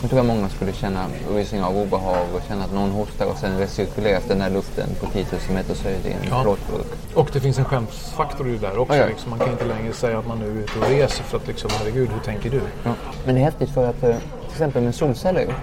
Jag 0.00 0.10
tror 0.10 0.20
att 0.20 0.26
många 0.26 0.48
skulle 0.48 0.72
känna 0.72 1.04
rysning 1.34 1.62
av 1.62 1.76
obehag 1.78 2.26
och 2.34 2.40
känna 2.48 2.64
att 2.64 2.72
någon 2.74 2.90
hostar 2.90 3.26
och 3.26 3.36
sen 3.38 3.58
recirkuleras 3.58 4.22
den 4.28 4.40
här 4.40 4.50
luften 4.50 4.88
på 5.00 5.06
10 5.06 5.24
000 5.32 5.40
meters 5.54 5.82
höjd 5.84 6.06
i 6.06 6.10
en 6.12 6.16
Ja. 6.30 6.42
plåtburk. 6.42 6.86
Och 7.14 7.30
det 7.32 7.40
finns 7.40 7.58
en 7.58 7.64
skämsfaktor 7.64 8.48
i 8.48 8.52
det 8.52 8.58
där 8.58 8.78
också. 8.78 8.94
Ja, 8.96 9.00
ja. 9.02 9.06
Liksom, 9.08 9.30
man 9.30 9.38
kan 9.38 9.50
inte 9.50 9.64
längre 9.64 9.92
säga 9.92 10.18
att 10.18 10.26
man 10.26 10.38
nu 10.38 10.46
är 10.50 10.62
ute 10.62 10.78
och 10.78 10.88
reser 10.88 11.24
för 11.24 11.36
att 11.36 11.46
liksom, 11.46 11.70
herregud, 11.78 12.08
hur 12.10 12.20
tänker 12.20 12.50
du? 12.50 12.60
Ja. 12.84 12.90
Men 13.26 13.34
det 13.34 13.40
är 13.40 13.44
häftigt 13.44 13.70
för 13.70 13.86
att 13.90 14.02
eh, 14.02 14.10
till 14.16 14.50
exempel 14.50 14.82
med 14.82 14.94
solceller 14.94 15.54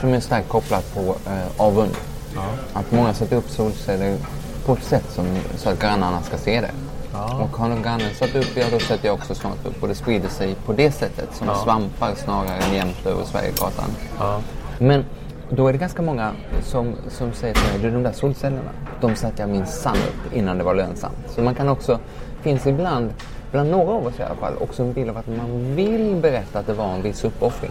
som 0.00 0.12
är 0.14 0.20
starkt 0.20 0.48
kopplat 0.48 0.94
på 0.94 1.00
eh, 1.00 1.46
avund. 1.66 1.90
Att 2.72 2.92
många 2.92 3.14
sätter 3.14 3.36
upp 3.36 3.50
solceller 3.50 4.16
på 4.66 4.72
ett 4.72 4.82
sätt 4.84 5.04
som, 5.10 5.26
så 5.56 5.68
att 5.70 5.80
grannarna 5.80 6.22
ska 6.22 6.36
se 6.36 6.60
det. 6.60 6.70
Och 7.42 7.56
har 7.56 7.68
någon 7.68 7.82
granne 7.82 8.14
satt 8.14 8.34
upp, 8.34 8.56
ja 8.56 8.64
då 8.72 8.78
sätter 8.78 9.06
jag 9.06 9.14
också 9.14 9.34
snart 9.34 9.66
upp. 9.66 9.82
Och 9.82 9.88
det 9.88 9.94
sprider 9.94 10.28
sig 10.28 10.54
på 10.66 10.72
det 10.72 10.90
sättet 10.92 11.28
som 11.34 11.46
svampar 11.64 12.14
snarare 12.14 12.56
än 12.56 12.74
jämnt 12.74 13.06
över 13.06 13.24
Sverigekartan. 13.24 13.90
Men 14.78 15.04
då 15.50 15.68
är 15.68 15.72
det 15.72 15.78
ganska 15.78 16.02
många 16.02 16.32
som, 16.62 16.94
som 17.08 17.32
säger 17.32 17.54
till 17.54 17.62
mig, 17.72 17.78
du 17.82 17.90
de 17.90 18.02
där 18.02 18.12
solcellerna, 18.12 18.70
de 19.00 19.14
satte 19.16 19.42
jag 19.42 19.48
minsann 19.48 19.96
upp 19.96 20.34
innan 20.34 20.58
det 20.58 20.64
var 20.64 20.74
lönsamt. 20.74 21.16
Så 21.34 21.42
man 21.42 21.54
kan 21.54 21.68
också, 21.68 21.98
finns 22.42 22.66
ibland, 22.66 23.10
bland 23.50 23.70
några 23.70 23.92
av 23.92 24.06
oss 24.06 24.18
i 24.18 24.22
alla 24.22 24.34
fall, 24.34 24.52
också 24.60 24.82
en 24.82 24.92
bild 24.92 25.10
av 25.10 25.16
att 25.16 25.26
man 25.26 25.76
vill 25.76 26.16
berätta 26.22 26.58
att 26.58 26.66
det 26.66 26.74
var 26.74 26.94
en 26.94 27.02
viss 27.02 27.24
uppoffring. 27.24 27.70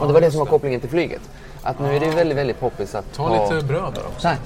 och 0.00 0.06
det 0.06 0.12
var 0.12 0.20
det 0.20 0.30
som 0.30 0.38
var 0.38 0.46
kopplingen 0.46 0.80
till 0.80 0.90
flyget. 0.90 1.20
Att 1.68 1.78
nu 1.80 1.96
är 1.96 2.00
det 2.00 2.10
väldigt, 2.10 2.38
väldigt 2.38 2.60
poppis 2.60 2.94
att 2.94 3.12
Ta 3.14 3.50
lite 3.52 3.66
bröd 3.66 3.92
där 3.94 4.06
också. 4.06 4.20
Tack. 4.28 4.40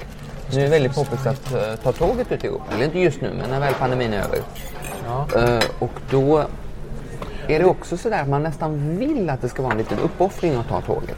Nu 0.53 0.59
är 0.61 0.65
det 0.65 0.71
väldigt 0.71 0.95
poppis 0.95 1.27
att 1.27 1.53
eh, 1.55 1.61
ta 1.83 1.93
tåget 1.93 2.33
ut 2.33 2.45
i 2.45 2.47
Europa. 2.47 2.65
Eller 2.75 2.85
inte 2.85 2.99
just 2.99 3.21
nu, 3.21 3.33
men 3.39 3.51
när 3.51 3.61
väl 3.61 3.75
pandemin 3.75 4.13
är 4.13 4.23
över. 4.25 4.39
Eh, 5.57 5.63
och 5.79 5.91
då 6.11 6.45
är 7.49 7.59
det 7.59 7.65
också 7.65 7.97
sådär 7.97 8.23
att 8.23 8.29
man 8.29 8.43
nästan 8.43 8.99
vill 8.99 9.31
att 9.31 9.41
det 9.41 9.49
ska 9.49 9.63
vara 9.63 9.73
en 9.73 9.79
liten 9.79 9.99
uppoffring 9.99 10.55
att 10.55 10.69
ta 10.69 10.81
tåget. 10.81 11.17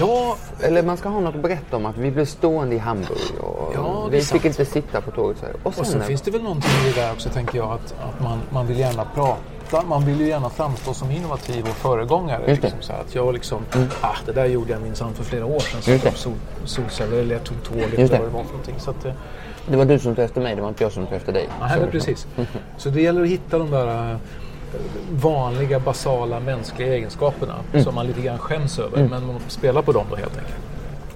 Ja, 0.00 0.36
Eller 0.62 0.82
man 0.82 0.96
ska 0.96 1.08
ha 1.08 1.20
något 1.20 1.34
att 1.34 1.42
berätta 1.42 1.76
om 1.76 1.86
att 1.86 1.96
vi 1.96 2.10
blev 2.10 2.24
stående 2.24 2.74
i 2.74 2.78
Hamburg 2.78 3.40
och 3.40 3.72
Ja, 3.74 4.08
vi 4.10 4.18
fick 4.20 4.28
sant. 4.28 4.44
inte 4.44 4.64
sitta 4.64 5.00
på 5.00 5.10
tåget. 5.10 5.38
Så. 5.40 5.46
Och 5.62 5.78
Och 5.78 5.86
så 5.86 5.98
när- 5.98 6.04
finns 6.06 6.22
det 6.22 6.30
väl 6.30 6.42
någonting 6.42 6.70
i 6.86 6.92
det 6.92 7.00
där 7.00 7.12
också 7.12 7.28
tänker 7.28 7.58
jag 7.58 7.72
att, 7.72 7.94
att 8.00 8.20
man, 8.22 8.40
man 8.50 8.66
vill 8.66 8.78
gärna 8.78 9.04
prata. 9.14 9.36
Man 9.86 10.04
vill 10.04 10.20
ju 10.20 10.28
gärna 10.28 10.50
framstå 10.50 10.94
som 10.94 11.10
innovativ 11.10 11.62
och 11.64 11.68
föregångare. 11.76 12.42
Liksom, 12.46 12.70
så 12.80 12.92
att 12.92 13.14
jag 13.14 13.34
liksom, 13.34 13.58
ah, 14.00 14.16
det 14.26 14.32
där 14.32 14.44
gjorde 14.46 14.72
jag 14.72 14.82
minsann 14.82 15.14
för 15.14 15.24
flera 15.24 15.46
år 15.46 15.58
sedan. 15.60 15.80
Det. 15.84 16.04
jag 16.04 16.14
sol, 16.16 16.32
solceller 16.64 17.16
eller 17.16 17.34
jag 17.34 17.44
tog 17.44 17.62
tåget 17.62 17.92
eller 17.94 18.08
vad 18.18 18.28
det 18.28 18.32
var 18.32 18.42
för 18.42 18.50
någonting. 18.50 18.74
Så 18.78 18.90
att, 18.90 19.04
eh, 19.04 19.12
Det 19.68 19.76
var 19.76 19.84
du 19.84 19.98
som 19.98 20.14
tog 20.14 20.24
efter 20.24 20.40
mig, 20.40 20.54
det 20.56 20.62
var 20.62 20.68
inte 20.68 20.84
jag 20.84 20.92
som 20.92 21.06
tog 21.06 21.14
efter 21.16 21.32
dig. 21.32 21.48
ja, 21.60 21.68
Så- 21.74 21.86
precis. 21.90 22.26
Så 22.78 22.88
det 22.90 23.02
gäller 23.02 23.22
att 23.22 23.28
hitta 23.28 23.58
de 23.58 23.70
där 23.70 24.10
eh, 24.12 24.16
vanliga 25.10 25.80
basala 25.80 26.40
mänskliga 26.40 26.94
egenskaperna 26.94 27.54
Mm. 27.72 27.84
som 27.84 27.94
man 27.94 28.06
lite 28.06 28.20
grann 28.20 28.38
skäms 28.38 28.78
över. 28.78 28.96
Men 29.08 29.26
man 29.26 29.40
spelar 29.48 29.82
på 29.82 29.92
dem 29.92 30.06
då 30.10 30.16
helt 30.16 30.36
enkelt. 30.38 30.56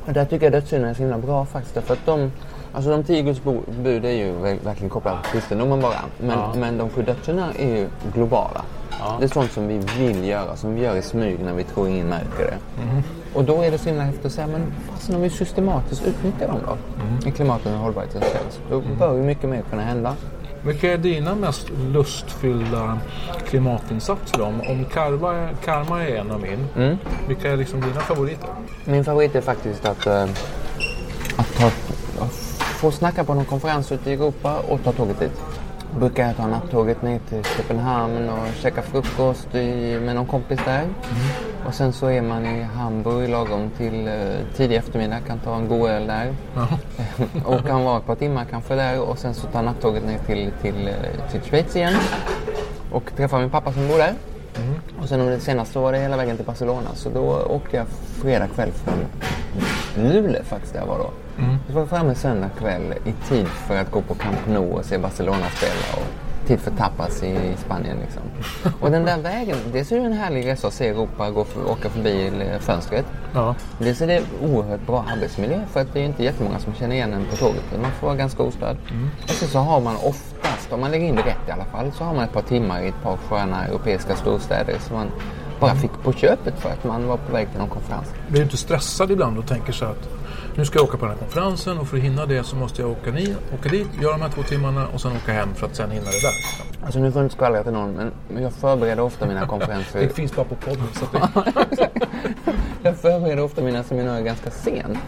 Och 0.07 0.13
där 0.13 0.25
tycker 0.25 0.47
jag 0.47 0.53
dödssynden 0.53 0.91
är 0.91 0.95
så 0.95 1.01
himla 1.03 1.19
bra 1.19 1.45
faktiskt. 1.47 1.75
Därför 1.75 1.93
att 1.95 2.07
de, 2.07 2.33
alltså 2.73 2.91
de 2.91 3.05
tio 3.05 3.23
Guds 3.23 3.41
bud 3.83 4.05
är 4.05 4.11
ju 4.11 4.33
ver- 4.33 4.65
verkligen 4.65 4.91
kopplade 4.91 5.19
till 5.23 5.33
kristendomen 5.33 5.81
bara. 5.81 5.95
Men, 6.19 6.61
men 6.61 6.79
de 6.79 6.91
sju 6.91 7.03
dödssynderna 7.03 7.53
är 7.59 7.77
ju 7.77 7.89
globala. 8.15 8.63
Det 9.19 9.25
är 9.25 9.29
sånt 9.29 9.53
som 9.53 9.67
vi 9.69 9.79
vill 9.99 10.25
göra, 10.25 10.57
som 10.57 10.75
vi 10.75 10.81
gör 10.83 10.97
i 10.97 11.03
smyg 11.03 11.41
när 11.45 11.53
vi 11.53 11.65
tror 11.65 11.89
ingen 11.89 12.09
märker 12.09 12.45
det. 12.45 12.57
Och 13.35 13.45
då 13.45 13.63
är 13.63 13.71
det 13.71 13.79
så 13.79 13.89
himla 13.89 14.03
häftigt 14.05 14.27
att 14.27 14.33
säga, 14.33 14.47
men 14.47 14.61
fasen 14.91 15.15
om 15.15 15.23
vi 15.23 15.31
systematiskt 15.31 16.03
utnyttjar 16.07 16.47
dem 16.49 16.57
då? 16.67 17.29
I 17.29 17.33
klimatet 17.33 17.67
och 17.67 17.73
hållbarhetens 17.73 18.25
tjänst. 18.25 18.61
Då 18.71 18.83
bör 18.99 19.15
ju 19.17 19.23
mycket 19.23 19.51
mer 19.51 19.63
kunna 19.71 19.83
hända. 19.83 20.15
Vilka 20.63 20.93
är 20.93 20.99
dina 20.99 21.35
mest 21.35 21.67
lustfyllda 21.93 22.99
klimatinsatser? 23.49 24.41
Om, 24.43 24.61
om 24.69 24.85
karma, 24.85 25.35
är- 25.35 25.55
karma 25.65 26.03
är 26.05 26.17
en 26.17 26.31
av 26.31 26.41
min. 26.41 26.67
Mm. 26.77 26.97
Vilka 27.29 27.53
är 27.53 27.57
liksom 27.57 27.81
dina 27.81 28.01
favoriter? 28.01 28.49
Min 28.85 29.05
favorit 29.05 29.35
är 29.35 29.41
faktiskt 29.41 29.85
att, 29.87 30.07
eh, 30.07 30.25
få 32.81 32.91
snacka 32.91 33.25
på 33.25 33.35
någon 33.35 33.45
konferens 33.45 33.93
ute 33.93 34.11
i 34.11 34.13
Europa 34.13 34.59
och 34.69 34.85
ta 34.85 34.93
tåget 34.93 35.21
dit. 35.21 35.41
Brukar 35.99 36.27
jag 36.27 36.37
ta 36.37 36.47
nattåget 36.47 37.03
ner 37.03 37.21
till 37.29 37.45
Köpenhamn 37.45 38.29
och 38.29 38.55
käka 38.63 38.83
frukost 38.83 39.55
i, 39.55 39.99
med 40.01 40.15
någon 40.15 40.27
kompis 40.27 40.61
där. 40.65 40.85
Och 41.67 41.75
sen 41.75 41.93
så 41.93 42.07
är 42.07 42.23
man 42.23 42.47
i 42.47 42.63
Hamburg 42.63 43.29
lagom 43.29 43.71
till 43.77 44.09
eh, 44.09 44.15
tidig 44.57 44.77
eftermiddag, 44.77 45.21
kan 45.21 45.39
ta 45.39 45.57
en 45.57 45.69
god 45.69 45.91
öl 45.91 46.07
där. 46.07 46.35
och 47.47 47.67
kan 47.67 47.85
vara 47.85 47.99
ett 47.99 48.07
par 48.07 48.15
timmar 48.15 48.45
kanske 48.51 48.75
där 48.75 49.01
och 49.01 49.19
sen 49.19 49.35
så 49.35 49.47
ta 49.47 49.63
nattåget 49.63 50.07
ner 50.07 50.19
till, 50.19 50.51
till, 50.63 50.89
eh, 50.89 51.31
till 51.31 51.41
Schweiz 51.41 51.77
igen. 51.77 51.95
Och 52.93 53.13
träffa 53.17 53.39
min 53.39 53.51
pappa 53.51 53.73
som 53.73 53.89
bor 53.89 53.99
där. 53.99 54.15
Och 55.03 55.09
sen 55.09 55.21
om 55.21 55.27
det 55.27 55.41
senaste 55.41 55.79
var 55.79 55.93
det 55.93 55.99
hela 55.99 56.17
vägen 56.17 56.37
till 56.37 56.47
Barcelona. 56.47 56.89
Så 56.95 57.11
då 57.11 57.43
åkte 57.43 57.77
jag 57.77 57.87
fredag 58.23 58.47
kväll 58.55 58.71
från 58.73 58.95
Luleå 60.05 60.43
faktiskt 60.45 60.73
där 60.73 60.81
jag 60.81 60.87
var 60.87 60.99
då. 60.99 61.11
Jag 61.67 61.75
var 61.75 61.87
framme 61.87 62.15
söndag 62.15 62.51
kväll 62.59 62.95
i 63.05 63.13
tid 63.29 63.47
för 63.47 63.77
att 63.77 63.91
gå 63.91 64.01
på 64.01 64.15
Camp 64.15 64.47
Nou 64.49 64.73
och 64.73 64.85
se 64.85 64.99
Barcelona 64.99 65.47
spela. 65.57 66.03
Och 66.03 66.31
tid 66.47 66.61
för 66.61 66.71
tapas 66.71 67.23
i 67.23 67.55
Spanien 67.57 67.97
liksom. 68.01 68.23
Och 68.81 68.91
den 68.91 69.05
där 69.05 69.19
vägen, 69.19 69.57
dels 69.73 69.93
är 69.93 69.97
det 69.97 70.07
en 70.07 70.13
härlig 70.13 70.47
resa 70.47 70.67
att 70.67 70.75
se 70.75 70.89
Europa, 70.89 71.31
gå 71.31 71.45
för, 71.45 71.71
åka 71.71 71.91
förbi 71.91 72.33
eh, 72.41 72.59
fönstret. 72.59 73.05
Ja. 73.35 73.55
Dels 73.79 74.01
är 74.01 74.07
det 74.07 74.23
oerhört 74.43 74.87
bra 74.87 75.05
arbetsmiljö 75.13 75.61
för 75.73 75.81
att 75.81 75.93
det 75.93 76.01
är 76.01 76.05
inte 76.05 76.25
jättemånga 76.25 76.59
som 76.59 76.75
känner 76.75 76.95
igen 76.95 77.13
en 77.13 77.27
på 77.27 77.37
tåget. 77.37 77.63
Man 77.83 77.91
får 77.91 78.07
vara 78.07 78.17
ganska 78.17 78.43
ostörd. 78.43 78.77
Och 79.23 79.31
sen 79.31 79.49
så 79.49 79.59
har 79.59 79.81
man 79.81 79.97
oftast, 79.97 80.73
om 80.73 80.81
man 80.81 80.91
lägger 80.91 81.07
in 81.07 81.17
det 81.17 81.23
rätt 81.23 81.49
i 81.49 81.51
alla 81.51 81.65
fall, 81.65 81.93
så 81.93 82.05
har 82.05 82.15
man 82.15 82.25
ett 82.25 82.33
par 82.33 82.43
timmar 82.43 82.83
i 82.83 82.89
ett 82.89 83.03
par 83.03 83.17
sköna 83.17 83.65
europeiska 83.65 84.17
storstäder 84.17 84.79
som 84.79 84.97
man 84.97 85.11
bara 85.61 85.75
fick 85.75 85.91
på 86.03 86.13
köpet 86.13 86.59
för 86.59 86.71
att 86.71 86.85
man 86.85 87.07
var 87.07 87.17
på 87.17 87.33
väg 87.33 87.51
till 87.51 87.59
någon 87.59 87.69
konferens. 87.69 88.15
Blir 88.29 88.41
du 88.41 88.45
inte 88.45 88.57
stressad 88.57 89.11
ibland 89.11 89.39
och 89.39 89.47
tänker 89.47 89.73
så 89.73 89.85
att 89.85 90.09
nu 90.55 90.65
ska 90.65 90.79
jag 90.79 90.85
åka 90.89 90.97
på 90.99 91.05
den 91.07 91.15
här 91.15 91.21
konferensen 91.21 91.79
och 91.79 91.89
för 91.89 91.97
att 91.97 92.03
hinna 92.03 92.27
det 92.27 92.45
så 92.45 92.57
måste 92.57 92.83
jag 92.83 92.91
åka, 92.91 93.11
ni, 93.11 93.35
åka 93.59 93.69
dit, 93.69 93.89
göra 94.03 94.13
de 94.13 94.23
här 94.23 94.29
två 94.31 94.43
timmarna 94.43 94.87
och 94.95 95.01
sen 95.01 95.13
åka 95.13 95.33
hem 95.33 95.55
för 95.55 95.67
att 95.67 95.77
sen 95.77 95.91
hinna 95.91 96.05
det 96.05 96.21
där. 96.23 96.33
Alltså 96.85 96.99
nu 97.01 97.13
får 97.13 97.21
jag 97.21 97.27
inte 97.27 97.35
skvallra 97.37 97.63
till 97.63 97.73
någon, 97.73 97.93
men- 97.93 98.43
jag 98.43 98.53
förbereder 98.53 99.03
ofta 99.03 99.27
mina 99.27 99.47
konferenser. 99.47 100.01
Det 100.09 100.09
finns 100.09 100.37
bara 100.37 100.45
på 100.45 100.55
podden. 100.55 100.87
Så 100.93 101.05
det, 101.13 101.89
jag 102.83 102.97
förbereder 102.97 103.43
ofta 103.43 103.63
mina 103.63 103.83
seminarier 103.83 104.25
ganska 104.25 104.51
sent. 104.51 104.99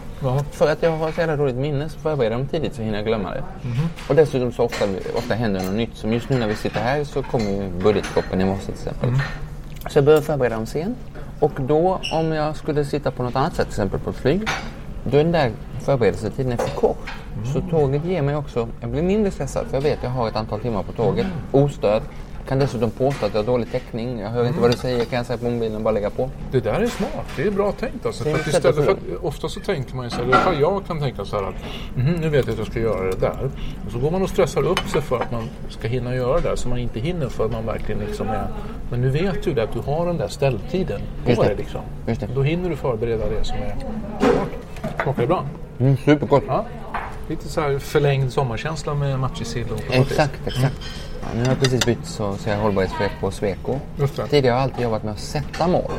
För 0.51 0.71
att 0.71 0.83
jag 0.83 0.91
har 0.91 1.11
så 1.11 1.19
jävla 1.21 1.35
dåligt 1.35 1.55
minne 1.55 1.89
så 1.89 1.99
förbereder 1.99 2.31
jag 2.35 2.39
dem 2.41 2.47
tidigt 2.47 2.75
så 2.75 2.81
hinner 2.81 2.97
jag 2.97 3.05
glömma 3.07 3.31
det. 3.31 3.43
Och 4.09 4.15
dessutom 4.15 4.51
så 4.51 4.63
ofta, 4.63 4.85
ofta 5.17 5.33
händer 5.35 5.63
något 5.63 5.73
nytt. 5.73 5.95
Som 5.95 6.13
just 6.13 6.29
nu 6.29 6.37
när 6.39 6.47
vi 6.47 6.55
sitter 6.55 6.79
här 6.79 7.03
så 7.03 7.23
kommer 7.23 7.45
ju 7.51 7.69
budgetproppen 7.83 8.41
i 8.41 8.45
morse 8.45 8.65
till 8.65 8.73
exempel. 8.73 9.09
Så 9.89 9.97
jag 9.97 10.05
behöver 10.05 10.25
förbereda 10.25 10.55
dem 10.55 10.65
sent. 10.65 10.97
Och 11.39 11.51
då 11.59 11.99
om 12.13 12.31
jag 12.31 12.55
skulle 12.55 12.85
sitta 12.85 13.11
på 13.11 13.23
något 13.23 13.35
annat 13.35 13.55
sätt, 13.55 13.65
till 13.65 13.71
exempel 13.73 13.99
på 13.99 14.09
ett 14.09 14.15
flyg. 14.15 14.41
Då 15.03 15.17
är 15.17 15.23
den 15.23 15.31
där 15.31 15.51
förberedelsetiden 15.79 16.51
är 16.51 16.57
för 16.57 16.75
kort. 16.75 17.11
Så 17.53 17.61
tåget 17.61 18.05
ger 18.05 18.21
mig 18.21 18.35
också, 18.35 18.67
jag 18.81 18.89
blir 18.89 19.01
mindre 19.01 19.31
stressad 19.31 19.65
för 19.67 19.77
jag 19.77 19.81
vet 19.81 19.97
att 19.97 20.03
jag 20.03 20.09
har 20.11 20.27
ett 20.27 20.35
antal 20.35 20.59
timmar 20.59 20.83
på 20.83 20.91
tåget. 20.91 21.27
Ostörd. 21.51 22.01
Kan 22.47 22.59
dessutom 22.59 22.89
påstå 22.91 23.25
att 23.25 23.33
jag 23.33 23.41
har 23.41 23.45
dålig 23.47 23.71
täckning. 23.71 24.19
Jag 24.19 24.29
hör 24.29 24.45
inte 24.47 24.59
vad 24.59 24.71
du 24.71 24.77
säger, 24.77 25.05
kan 25.05 25.17
jag 25.17 25.25
säga 25.25 25.37
på 25.37 25.45
mobilen 25.45 25.75
och 25.75 25.81
bara 25.81 25.91
lägga 25.91 26.09
på. 26.09 26.29
det 26.51 26.59
där 26.59 26.73
är 26.81 26.87
smart. 26.87 27.25
Det 27.35 27.43
är 27.43 27.51
bra 27.51 27.71
tänkt. 27.71 28.05
Alltså. 28.05 28.23
För 28.23 28.49
istället 28.49 28.75
för 28.75 28.91
att, 28.91 28.97
ofta 29.21 29.49
så 29.49 29.59
tänker 29.59 29.95
man 29.95 30.05
ju 30.05 30.09
så 30.09 30.15
här, 30.15 30.23
i 30.23 30.25
alla 30.33 30.37
fall 30.37 30.59
jag 30.59 30.85
kan 30.87 30.99
tänka 30.99 31.25
så 31.25 31.35
här 31.35 31.43
att 31.43 31.55
"Mhm, 31.95 32.13
nu 32.13 32.29
vet 32.29 32.45
jag 32.45 32.51
att 32.53 32.57
jag 32.57 32.67
ska 32.67 32.79
göra 32.79 33.03
det 33.03 33.19
där. 33.19 33.49
Och 33.85 33.91
så 33.91 33.99
går 33.99 34.11
man 34.11 34.21
och 34.21 34.29
stressar 34.29 34.61
upp 34.67 34.79
sig 34.89 35.01
för 35.01 35.19
att 35.19 35.31
man 35.31 35.43
ska 35.69 35.87
hinna 35.87 36.15
göra 36.15 36.35
det 36.39 36.49
där 36.49 36.55
som 36.55 36.69
man 36.69 36.79
inte 36.79 36.99
hinner 36.99 37.29
för 37.29 37.45
att 37.45 37.51
man 37.51 37.65
verkligen 37.65 38.01
liksom 38.01 38.27
är... 38.27 38.47
Men 38.91 39.01
nu 39.01 39.09
vet 39.09 39.43
du 39.43 39.53
det 39.53 39.63
att 39.63 39.73
du 39.73 39.79
har 39.79 40.05
den 40.05 40.17
där 40.17 40.27
ställtiden 40.27 41.01
på 41.23 41.29
Just 41.29 41.41
dig 41.41 41.55
liksom. 41.55 41.81
Just 42.07 42.21
det. 42.21 42.27
Då 42.35 42.41
hinner 42.43 42.69
du 42.69 42.75
förbereda 42.75 43.29
det 43.29 43.43
som 43.43 43.57
är 43.57 43.75
smart. 43.79 44.49
Smakar 45.03 45.21
det 45.21 45.27
bra? 45.27 45.45
Mm, 45.79 45.97
supergott. 45.97 46.43
Ja. 46.47 46.65
Lite 47.29 47.49
så 47.49 47.61
här 47.61 47.79
förlängd 47.79 48.33
sommarkänsla 48.33 48.93
med 48.93 49.19
matjessill 49.19 49.63
och 49.63 49.69
potatis. 49.69 50.11
Exakt, 50.11 50.47
exakt. 50.47 50.75
Ja, 51.21 51.27
nu 51.35 51.41
har 51.41 51.47
jag 51.47 51.59
precis 51.59 51.85
bytt 51.85 52.05
så, 52.05 52.37
så 52.37 52.49
jag 52.49 52.57
är 52.57 52.61
hållbarhetschef 52.61 53.11
på 53.19 53.31
Sweco. 53.31 53.79
Tidigare 54.29 54.53
har 54.53 54.59
jag 54.59 54.63
alltid 54.63 54.83
jobbat 54.83 55.03
med 55.03 55.13
att 55.13 55.19
sätta 55.19 55.67
mål. 55.67 55.91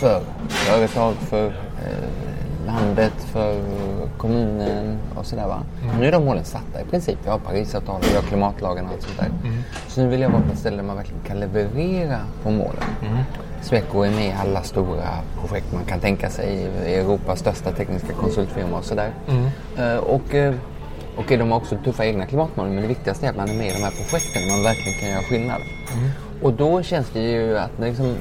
För 0.00 0.22
företag, 0.48 1.14
för 1.14 1.46
eh, 1.46 2.66
landet, 2.66 3.12
för 3.32 3.60
kommunen 4.18 4.98
och 5.14 5.26
sådär 5.26 5.46
va. 5.46 5.62
Nu 6.00 6.06
är 6.06 6.12
de 6.12 6.24
målen 6.24 6.44
satta 6.44 6.80
i 6.80 6.84
princip. 6.84 7.18
Vi 7.24 7.30
har 7.30 7.38
Parisavtalet, 7.38 8.10
vi 8.12 8.16
har 8.16 8.22
klimatlagen 8.22 8.86
och 8.86 8.92
allt 8.92 9.02
sånt 9.02 9.18
där. 9.18 9.30
Så 9.88 10.00
nu 10.00 10.08
vill 10.08 10.20
jag 10.20 10.30
vara 10.30 10.42
på 10.42 10.52
ett 10.52 10.58
ställe 10.58 10.76
där 10.76 10.84
man 10.84 10.96
verkligen 10.96 11.22
kan 11.22 11.40
leverera 11.40 12.18
på 12.42 12.50
målen. 12.50 12.84
Sweco 13.66 14.02
är 14.02 14.10
med 14.10 14.26
i 14.26 14.32
alla 14.40 14.62
stora 14.62 15.08
projekt 15.40 15.72
man 15.72 15.84
kan 15.84 16.00
tänka 16.00 16.30
sig. 16.30 16.64
Europas 16.86 17.38
största 17.38 17.72
tekniska 17.72 18.12
konsultfirma 18.12 18.78
och 18.78 18.84
sådär. 18.84 19.10
Eh, 19.78 19.96
och, 19.96 20.34
eh, 20.34 20.54
Okej, 21.18 21.36
de 21.36 21.50
har 21.50 21.58
också 21.58 21.76
tuffa 21.84 22.06
egna 22.06 22.26
klimatmål, 22.26 22.68
men 22.68 22.82
det 22.82 22.88
viktigaste 22.88 23.26
är 23.26 23.30
att 23.30 23.36
man 23.36 23.48
är 23.48 23.54
med 23.54 23.66
i 23.66 23.72
de 23.72 23.82
här 23.82 23.90
projekten 23.90 24.48
man 24.48 24.62
verkligen 24.62 24.98
kan 25.00 25.08
göra 25.08 25.22
skillnad. 25.22 25.60
Och 26.42 26.52
då 26.52 26.82
känns 26.82 27.10
det 27.10 27.20
ju 27.20 27.58
att 27.58 27.70
liksom, 27.80 28.14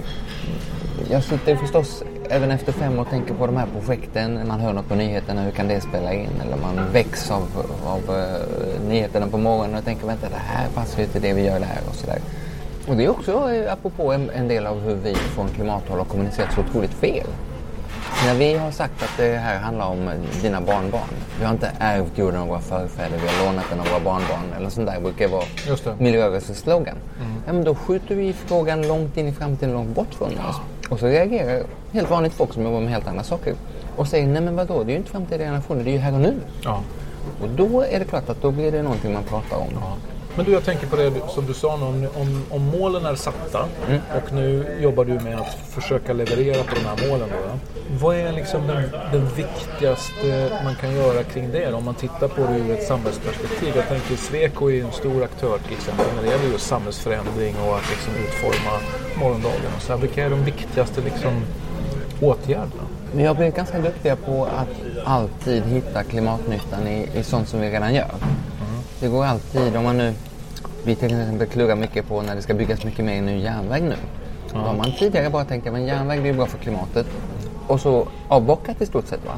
jag 1.10 1.24
sitter 1.24 1.56
förstås 1.56 2.04
även 2.30 2.52
efter 2.52 2.72
fem 2.72 2.98
år 3.00 3.02
och 3.02 3.10
tänker 3.10 3.34
på 3.34 3.46
de 3.46 3.58
här 3.58 3.68
projekten. 3.80 4.48
Man 4.48 4.60
hör 4.60 4.74
något 4.74 4.88
på 4.88 4.96
nyheterna, 4.96 5.42
hur 5.42 5.52
kan 5.52 5.68
det 5.68 5.82
spela 5.82 6.14
in? 6.14 6.30
Eller 6.46 6.58
man 6.58 6.92
väcks 6.94 7.32
av, 7.32 7.48
av 7.86 8.16
eh, 8.18 8.88
nyheterna 8.90 9.28
på 9.28 9.38
morgonen 9.38 9.76
och 9.78 9.86
tänker, 9.86 10.08
vänta 10.08 10.30
det 10.30 10.42
här 10.46 10.68
passar 10.76 11.02
ju 11.02 11.08
till 11.08 11.22
det 11.22 11.34
vi 11.34 11.46
gör 11.46 11.60
där 11.60 11.80
och 11.90 11.96
sådär. 11.96 12.20
Och 12.88 12.96
det 12.96 13.06
är 13.06 13.10
också, 13.10 13.52
eh, 13.52 13.74
apropå 13.74 14.12
en, 14.12 14.30
en 14.30 14.48
del 14.48 14.66
av 14.66 14.80
hur 14.80 14.96
vi 14.96 15.16
från 15.16 15.50
klimathåll 15.50 15.98
har 15.98 16.06
kommunicerat 16.06 16.54
så 16.54 16.62
otroligt 16.62 16.94
fel. 16.94 17.28
När 18.26 18.36
vi 18.36 18.54
har 18.54 18.72
sagt 18.72 19.04
att 19.04 19.18
det 19.18 19.38
här 19.38 19.60
handlar 19.60 19.86
om 19.88 20.10
dina 20.42 20.62
barnbarn. 20.62 21.10
Vi 21.40 21.46
har 21.46 21.52
inte 21.54 21.72
ärvt 21.80 22.18
jorden 22.18 22.42
av 22.42 22.48
våra 22.48 22.60
förfäder, 22.60 23.18
vi 23.18 23.28
har 23.28 23.46
lånat 23.46 23.66
den 23.70 23.80
av 23.80 23.88
våra 23.88 24.00
barnbarn. 24.00 24.54
Eller 24.58 24.70
sånt 24.70 24.88
där 24.88 25.00
brukar 25.00 25.28
vara 25.28 25.44
miljörörelsens 25.98 26.60
slogan. 26.60 26.96
Ja, 27.46 27.54
men 27.54 27.64
då 27.64 27.76
skjuter 27.76 28.16
vi 28.16 28.34
frågan 28.34 28.88
långt 28.88 29.18
in 29.18 29.28
i 29.28 29.32
framtiden, 29.32 29.74
långt 29.74 29.96
bort 29.96 30.14
från 30.14 30.28
oss. 30.28 30.56
Och 30.90 31.00
så 31.00 31.06
reagerar 31.06 31.64
helt 31.92 32.10
vanligt 32.10 32.34
folk 32.34 32.54
som 32.54 32.64
jobbar 32.64 32.80
med 32.80 32.90
helt 32.90 33.08
andra 33.08 33.24
saker 33.24 33.54
och 33.96 34.08
säger 34.08 34.28
nej 34.28 34.42
men 34.42 34.56
vadå, 34.56 34.84
det 34.84 34.90
är 34.90 34.94
ju 34.94 34.98
inte 34.98 35.12
framtida 35.12 35.44
generationer, 35.44 35.84
det 35.84 35.90
är 35.90 35.94
ju 35.94 35.98
här 35.98 36.14
och 36.14 36.20
nu. 36.20 36.34
Ja. 36.64 36.82
Och 37.42 37.50
då 37.50 37.82
är 37.82 38.00
det 38.00 38.06
klart 38.06 38.30
att 38.30 38.42
då 38.42 38.52
blir 38.52 38.72
det 38.72 38.82
någonting 38.82 39.14
man 39.14 39.24
pratar 39.24 39.58
om. 39.58 39.68
Men 40.36 40.46
du, 40.46 40.52
jag 40.52 40.64
tänker 40.64 40.88
på 40.88 40.96
det 40.96 41.12
som 41.30 41.46
du 41.46 41.54
sa 41.54 41.78
nu, 41.78 41.86
om, 41.86 42.08
om, 42.16 42.44
om 42.50 42.80
målen 42.80 43.06
är 43.06 43.16
satta 43.16 43.66
och 44.16 44.34
nu 44.34 44.78
jobbar 44.82 45.06
du 45.06 45.20
med 45.20 45.40
att 45.40 45.58
försöka 45.70 46.14
leverera 46.14 46.64
på 46.64 46.76
de 46.76 46.82
här 46.82 47.10
målen. 47.10 47.30
Då. 47.30 47.60
Vad 48.02 48.16
är 48.16 48.32
liksom 48.32 48.68
den, 48.68 48.84
den 49.12 49.28
viktigaste 49.36 50.60
man 50.64 50.76
kan 50.76 50.96
göra 50.96 51.24
kring 51.24 51.52
det 51.52 51.74
om 51.74 51.86
man 51.86 51.96
tittar 51.96 52.28
på 52.28 52.42
det 52.42 52.58
ur 52.58 52.72
ett 52.72 52.88
samhällsperspektiv? 52.88 53.74
Jag 53.76 53.88
tänker 53.88 54.16
Sweco 54.16 54.72
är 54.72 54.84
en 54.84 54.92
stor 54.92 55.24
aktör 55.24 55.58
till 55.58 55.74
exempel 55.74 56.06
när 56.16 56.24
det 56.24 56.30
gäller 56.30 56.52
just 56.52 56.68
samhällsförändring 56.68 57.56
och 57.68 57.76
att 57.76 57.90
liksom 57.90 58.14
utforma 58.26 58.72
morgondagen. 59.20 59.72
Och 59.76 59.82
så 59.82 59.94
här. 59.94 60.00
Vilka 60.00 60.26
är 60.26 60.30
de 60.30 60.44
viktigaste 60.44 61.02
liksom, 61.02 61.42
åtgärderna? 62.22 62.84
Vi 63.14 63.26
har 63.26 63.36
blivit 63.36 63.56
ganska 63.56 63.80
duktiga 63.80 64.16
på 64.16 64.46
att 64.46 64.68
alltid 65.06 65.64
hitta 65.64 66.04
klimatnyttan 66.04 66.88
i, 66.88 67.10
i 67.16 67.24
sånt 67.24 67.48
som 67.48 67.62
vi 67.62 67.72
redan 67.72 67.94
gör. 67.94 68.12
Det 69.00 69.08
går 69.08 69.26
alltid, 69.26 69.76
om 69.78 69.84
man 69.84 69.98
nu, 69.98 70.14
vi 70.86 70.96
till 70.96 71.06
exempel 71.22 71.48
klurrar 71.48 71.76
mycket 71.76 72.08
på 72.08 72.22
när 72.22 72.36
det 72.36 72.42
ska 72.42 72.54
byggas 72.54 72.84
mycket 72.84 73.06
mer 73.06 73.22
ny 73.22 73.40
järnväg 73.42 73.82
nu. 73.84 73.96
Då 74.54 74.60
har 74.60 74.74
man 74.74 74.92
tidigare 75.00 75.30
bara 75.30 75.46
tänkt 75.46 75.68
att 75.68 75.80
järnväg 75.82 76.24
det 76.24 76.30
är 76.30 76.34
bra 76.34 76.46
för 76.46 76.58
klimatet. 76.58 77.06
Och 77.68 77.82
så 77.82 78.08
avbockat 78.28 78.82
i 78.82 78.86
stort 78.86 79.08
sett. 79.08 79.26
Va? 79.26 79.34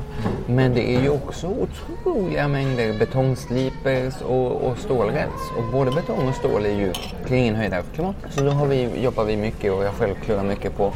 Men 0.48 0.74
det 0.74 0.96
är 0.96 1.02
ju 1.02 1.10
också 1.10 1.48
otroliga 1.48 2.48
mängder 2.48 3.00
betongslipers 3.00 4.22
och, 4.22 4.52
och 4.52 4.78
stålräls. 4.78 5.52
Och 5.58 5.72
både 5.72 5.92
betong 5.92 6.28
och 6.30 6.36
stål 6.36 6.66
är 6.66 6.70
ju 6.70 6.94
ingen 7.38 7.56
höjdare 7.56 7.84
för 7.84 7.94
klimatet. 7.96 8.34
Så 8.34 8.42
då 8.44 8.50
har 8.52 8.66
vi, 8.66 9.02
jobbar 9.04 9.24
vi 9.24 9.38
mycket 9.38 9.74
och 9.74 9.84
jag 9.84 9.94
själv 9.94 10.14
klurar 10.26 10.44
mycket 10.44 10.78
på 10.78 10.92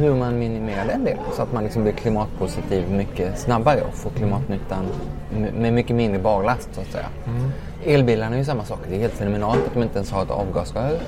hur 0.00 0.14
man 0.14 0.38
minimerar 0.38 0.86
den 0.86 1.04
delen 1.04 1.22
så 1.36 1.42
att 1.42 1.52
man 1.52 1.64
liksom 1.64 1.82
blir 1.82 1.92
klimatpositiv 1.92 2.90
mycket 2.90 3.38
snabbare 3.38 3.80
och 3.80 3.94
får 3.94 4.10
klimatnyttan 4.10 4.84
med- 5.36 5.54
med 5.54 5.72
mycket 5.72 5.96
mindre 5.96 6.18
barlast 6.20 6.68
så 6.74 6.80
att 6.80 6.86
säga. 6.92 7.06
Elbilarna 7.84 8.34
är 8.34 8.38
ju 8.38 8.44
samma 8.44 8.64
sak. 8.64 8.78
Det 8.88 8.94
är 8.94 8.98
helt 8.98 9.14
fenomenalt 9.14 9.66
att 9.66 9.74
de 9.74 9.82
inte 9.82 9.98
ens 9.98 10.10
har 10.10 10.22
ett 10.22 10.30
avgasrör. 10.30 10.98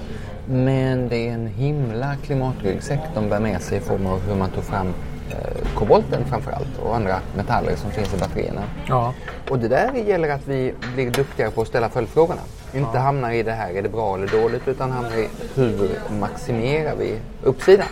Men 0.49 1.09
det 1.09 1.29
är 1.29 1.33
en 1.33 1.47
himla 1.47 2.17
klimatryggsäck 2.17 3.01
de 3.15 3.29
bär 3.29 3.41
med 3.41 3.63
sig 3.63 3.79
i 3.79 3.81
form 3.81 4.07
av 4.07 4.21
hur 4.21 4.35
man 4.35 4.51
tog 4.51 4.65
fram 4.65 4.87
eh, 5.31 5.75
kobolten 5.75 6.25
framförallt 6.25 6.79
och 6.83 6.97
andra 6.97 7.21
metaller 7.37 7.77
som 7.77 7.91
finns 7.91 8.15
i 8.15 8.17
batterierna. 8.17 8.63
Ja. 8.89 9.15
Och 9.51 9.59
det 9.59 9.69
där 9.69 9.95
gäller 9.95 10.29
att 10.29 10.49
vi 10.49 10.75
blir 10.95 11.11
duktigare 11.11 11.51
på 11.51 11.63
att 11.63 11.69
ställa 11.69 11.89
följdfrågorna. 11.89 12.41
Inte 12.75 12.99
hamna 12.99 13.35
i 13.35 13.43
det 13.43 13.53
här, 13.53 13.71
är 13.71 13.83
det 13.83 13.89
bra 13.89 14.15
eller 14.15 14.27
dåligt, 14.27 14.69
utan 14.69 14.91
hamna 14.91 15.17
i 15.17 15.29
hur 15.55 15.91
maximerar 16.21 16.95
vi 16.99 17.19
uppsidan? 17.43 17.87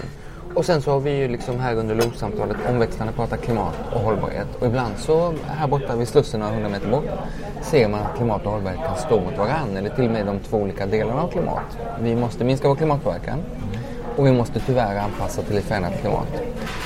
Och 0.54 0.64
sen 0.64 0.82
så 0.82 0.90
har 0.90 1.00
vi 1.00 1.10
ju 1.10 1.28
liksom 1.28 1.60
här 1.60 1.74
under 1.74 1.94
LOS-samtalet 1.94 2.56
omväxlande 2.68 3.12
pratat 3.12 3.42
klimat 3.42 3.74
och 3.94 4.00
hållbarhet. 4.00 4.46
Och 4.60 4.66
ibland 4.66 4.98
så 4.98 5.34
här 5.46 5.68
borta 5.68 5.96
vid 5.96 6.08
Slussen 6.08 6.40
några 6.40 6.52
hundra 6.52 6.68
meter 6.68 6.90
bort 6.90 7.04
ser 7.62 7.88
man 7.88 8.00
att 8.00 8.16
klimat 8.16 8.46
och 8.46 8.52
hållbarhet 8.52 8.80
kan 8.86 8.96
stå 8.96 9.20
mot 9.20 9.38
varandra 9.38 9.78
eller 9.78 9.90
till 9.90 10.04
och 10.04 10.10
med 10.10 10.26
de 10.26 10.38
två 10.38 10.56
olika 10.56 10.86
delarna 10.86 11.22
av 11.22 11.28
klimat. 11.28 11.78
Vi 12.00 12.16
måste 12.16 12.44
minska 12.44 12.68
vår 12.68 12.76
klimatpåverkan 12.76 13.38
och 14.16 14.26
vi 14.26 14.32
måste 14.32 14.60
tyvärr 14.60 14.98
anpassa 14.98 15.42
till 15.42 15.56
ett 15.56 15.64
förändrat 15.64 16.00
klimat. 16.00 16.28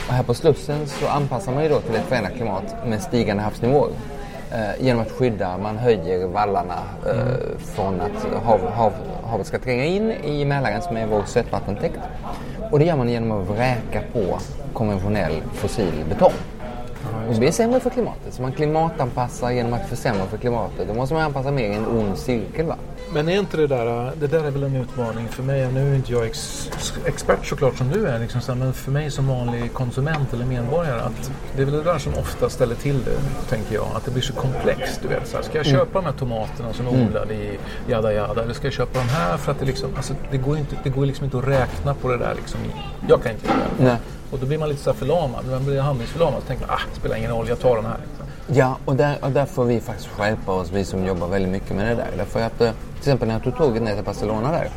Och 0.08 0.14
här 0.14 0.22
på 0.22 0.34
Slussen 0.34 0.86
så 0.86 1.08
anpassar 1.08 1.52
man 1.52 1.62
ju 1.62 1.68
då 1.68 1.80
till 1.80 1.94
ett 1.94 2.06
förändrat 2.06 2.34
klimat 2.34 2.74
med 2.86 3.02
stigande 3.02 3.42
havsnivåer. 3.42 3.90
Eh, 4.52 4.84
genom 4.84 5.02
att 5.02 5.10
skydda, 5.10 5.58
man 5.58 5.78
höjer 5.78 6.26
vallarna 6.26 6.78
eh, 7.06 7.58
från 7.58 8.00
att 8.00 8.42
hav, 8.44 8.60
hav, 8.72 8.92
havet 9.24 9.46
ska 9.46 9.58
tränga 9.58 9.84
in 9.84 10.12
i 10.12 10.44
Mälaren 10.44 10.82
som 10.82 10.96
är 10.96 11.06
vår 11.06 11.22
sötvattentäkt. 11.22 11.98
Och 12.70 12.78
det 12.78 12.84
gör 12.84 12.96
man 12.96 13.08
genom 13.08 13.32
att 13.32 13.48
vräka 13.48 14.02
på 14.12 14.38
konventionell 14.72 15.42
fossil 15.52 16.04
betong. 16.08 16.32
Och 17.28 17.42
är 17.42 17.50
sämre 17.50 17.80
för 17.80 17.90
klimatet. 17.90 18.34
Så 18.34 18.42
man 18.42 18.52
klimatanpassar 18.52 19.50
genom 19.50 19.72
att 19.72 19.88
försämra 19.88 20.26
för 20.26 20.36
klimatet. 20.36 20.88
Då 20.88 20.94
måste 20.94 21.14
man 21.14 21.22
anpassa 21.22 21.50
mer 21.50 21.70
i 21.70 21.74
en 21.74 21.86
ond 21.86 22.18
cirkel. 22.18 22.66
Va? 22.66 22.76
Men 23.12 23.28
är 23.28 23.38
inte 23.38 23.56
det 23.56 23.66
där, 23.66 24.12
det 24.20 24.26
där 24.26 24.44
är 24.44 24.50
väl 24.50 24.62
en 24.62 24.76
utmaning 24.76 25.28
för 25.28 25.42
mig. 25.42 25.72
Nu 25.72 25.90
är 25.90 25.94
inte 25.94 26.12
jag 26.12 26.26
ex, 26.26 26.70
expert 27.04 27.46
såklart 27.46 27.76
som 27.76 27.88
du 27.88 28.06
är, 28.06 28.18
liksom, 28.18 28.58
men 28.58 28.72
för 28.72 28.90
mig 28.90 29.10
som 29.10 29.28
vanlig 29.28 29.72
konsument 29.72 30.32
eller 30.32 30.44
medborgare. 30.44 31.00
Att 31.00 31.30
det 31.56 31.62
är 31.62 31.66
väl 31.66 31.74
det 31.74 31.82
där 31.82 31.98
som 31.98 32.14
ofta 32.14 32.48
ställer 32.48 32.74
till 32.74 33.04
det, 33.04 33.46
tänker 33.48 33.74
jag. 33.74 33.86
Att 33.94 34.04
det 34.04 34.10
blir 34.10 34.22
så 34.22 34.32
komplext. 34.32 35.00
Du 35.02 35.08
vet, 35.08 35.28
så 35.28 35.36
här, 35.36 35.44
ska 35.44 35.58
jag 35.58 35.66
köpa 35.66 35.98
de 35.98 36.04
här 36.04 36.12
tomaterna 36.12 36.72
som 36.72 36.86
är 36.86 37.06
odlade 37.06 37.34
i 37.34 37.58
jada 37.88 38.12
jada 38.12 38.42
eller 38.42 38.54
ska 38.54 38.66
jag 38.66 38.74
köpa 38.74 38.98
de 38.98 39.08
här 39.08 39.36
för 39.36 39.52
att 39.52 39.58
det 39.58 39.66
liksom, 39.66 39.90
alltså, 39.96 40.14
det 40.30 40.38
går, 40.38 40.58
inte, 40.58 40.76
det 40.82 40.90
går 40.90 41.06
liksom 41.06 41.24
inte 41.24 41.38
att 41.38 41.48
räkna 41.48 41.94
på 41.94 42.08
det 42.08 42.18
där. 42.18 42.34
Liksom. 42.34 42.60
Jag 43.08 43.22
kan 43.22 43.32
inte 43.32 43.46
göra 43.46 43.56
det. 43.78 43.84
Nej. 43.84 43.96
Och 44.30 44.38
då 44.38 44.46
blir 44.46 44.58
man 44.58 44.68
lite 44.68 44.82
så 44.82 44.90
här 44.90 44.98
förlamad. 44.98 45.44
Man 45.50 45.64
blir 45.64 45.80
handlingsförlamad. 45.80 46.40
Så 46.40 46.46
tänker 46.46 46.66
man, 46.66 46.76
ah, 46.76 46.80
det 46.94 47.00
spelar 47.00 47.16
ingen 47.16 47.30
roll, 47.30 47.48
jag 47.48 47.60
tar 47.60 47.76
den 47.76 47.84
här. 47.84 47.98
Liksom. 48.08 48.26
Ja, 48.54 48.78
och 48.84 48.96
där, 48.96 49.16
och 49.20 49.30
där 49.30 49.46
får 49.46 49.64
vi 49.64 49.80
faktiskt 49.80 50.08
skärpa 50.08 50.52
oss, 50.52 50.70
vi 50.72 50.84
som 50.84 51.06
jobbar 51.06 51.28
väldigt 51.28 51.52
mycket 51.52 51.76
med 51.76 51.86
det 51.86 51.94
där. 51.94 52.10
Därför 52.16 52.42
att, 52.42 52.60
eh, 52.60 52.70
till 52.70 52.98
exempel 52.98 53.28
när 53.28 53.34
jag 53.34 53.42
tog 53.42 53.56
tåget 53.56 53.82
ner 53.82 53.94
till 53.94 54.04
Barcelona 54.04 54.52
där, 54.52 54.68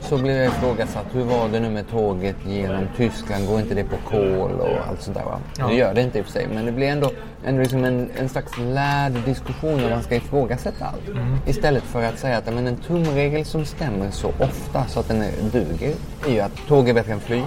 så 0.00 0.18
blev 0.18 0.36
jag 0.36 0.46
ifrågasatt, 0.46 1.04
hur 1.12 1.24
var 1.24 1.48
det 1.48 1.60
nu 1.60 1.70
med 1.70 1.90
tåget 1.90 2.36
genom 2.46 2.84
Tyskland? 2.96 3.46
Går 3.46 3.60
inte 3.60 3.74
det 3.74 3.84
på 3.84 3.96
kol 4.10 4.50
och 4.60 4.88
allt 4.88 5.02
sånt 5.02 5.16
där? 5.16 5.24
Va? 5.24 5.38
Ja. 5.58 5.66
Det 5.66 5.74
gör 5.74 5.94
det 5.94 6.02
inte 6.02 6.18
i 6.18 6.22
och 6.22 6.24
för 6.24 6.32
sig, 6.32 6.48
men 6.54 6.66
det 6.66 6.72
blir 6.72 6.86
ändå, 6.86 7.10
ändå 7.44 7.60
liksom 7.62 7.84
en, 7.84 8.10
en 8.18 8.28
slags 8.28 8.58
lärd 8.58 9.12
diskussion 9.24 9.78
där 9.78 9.90
man 9.90 10.02
ska 10.02 10.14
ifrågasätta 10.14 10.84
allt. 10.84 11.18
Istället 11.46 11.82
för 11.82 12.02
att 12.02 12.18
säga 12.18 12.38
att 12.38 12.54
men 12.54 12.66
en 12.66 12.76
tumregel 12.76 13.44
som 13.44 13.64
stämmer 13.64 14.10
så 14.10 14.28
ofta 14.28 14.84
så 14.88 15.00
att 15.00 15.08
den 15.08 15.22
är, 15.22 15.32
duger, 15.52 15.94
är 16.26 16.32
ju 16.32 16.40
att 16.40 16.56
tåg 16.68 16.88
är 16.88 16.94
bättre 16.94 17.12
än 17.12 17.20
flyg. 17.20 17.44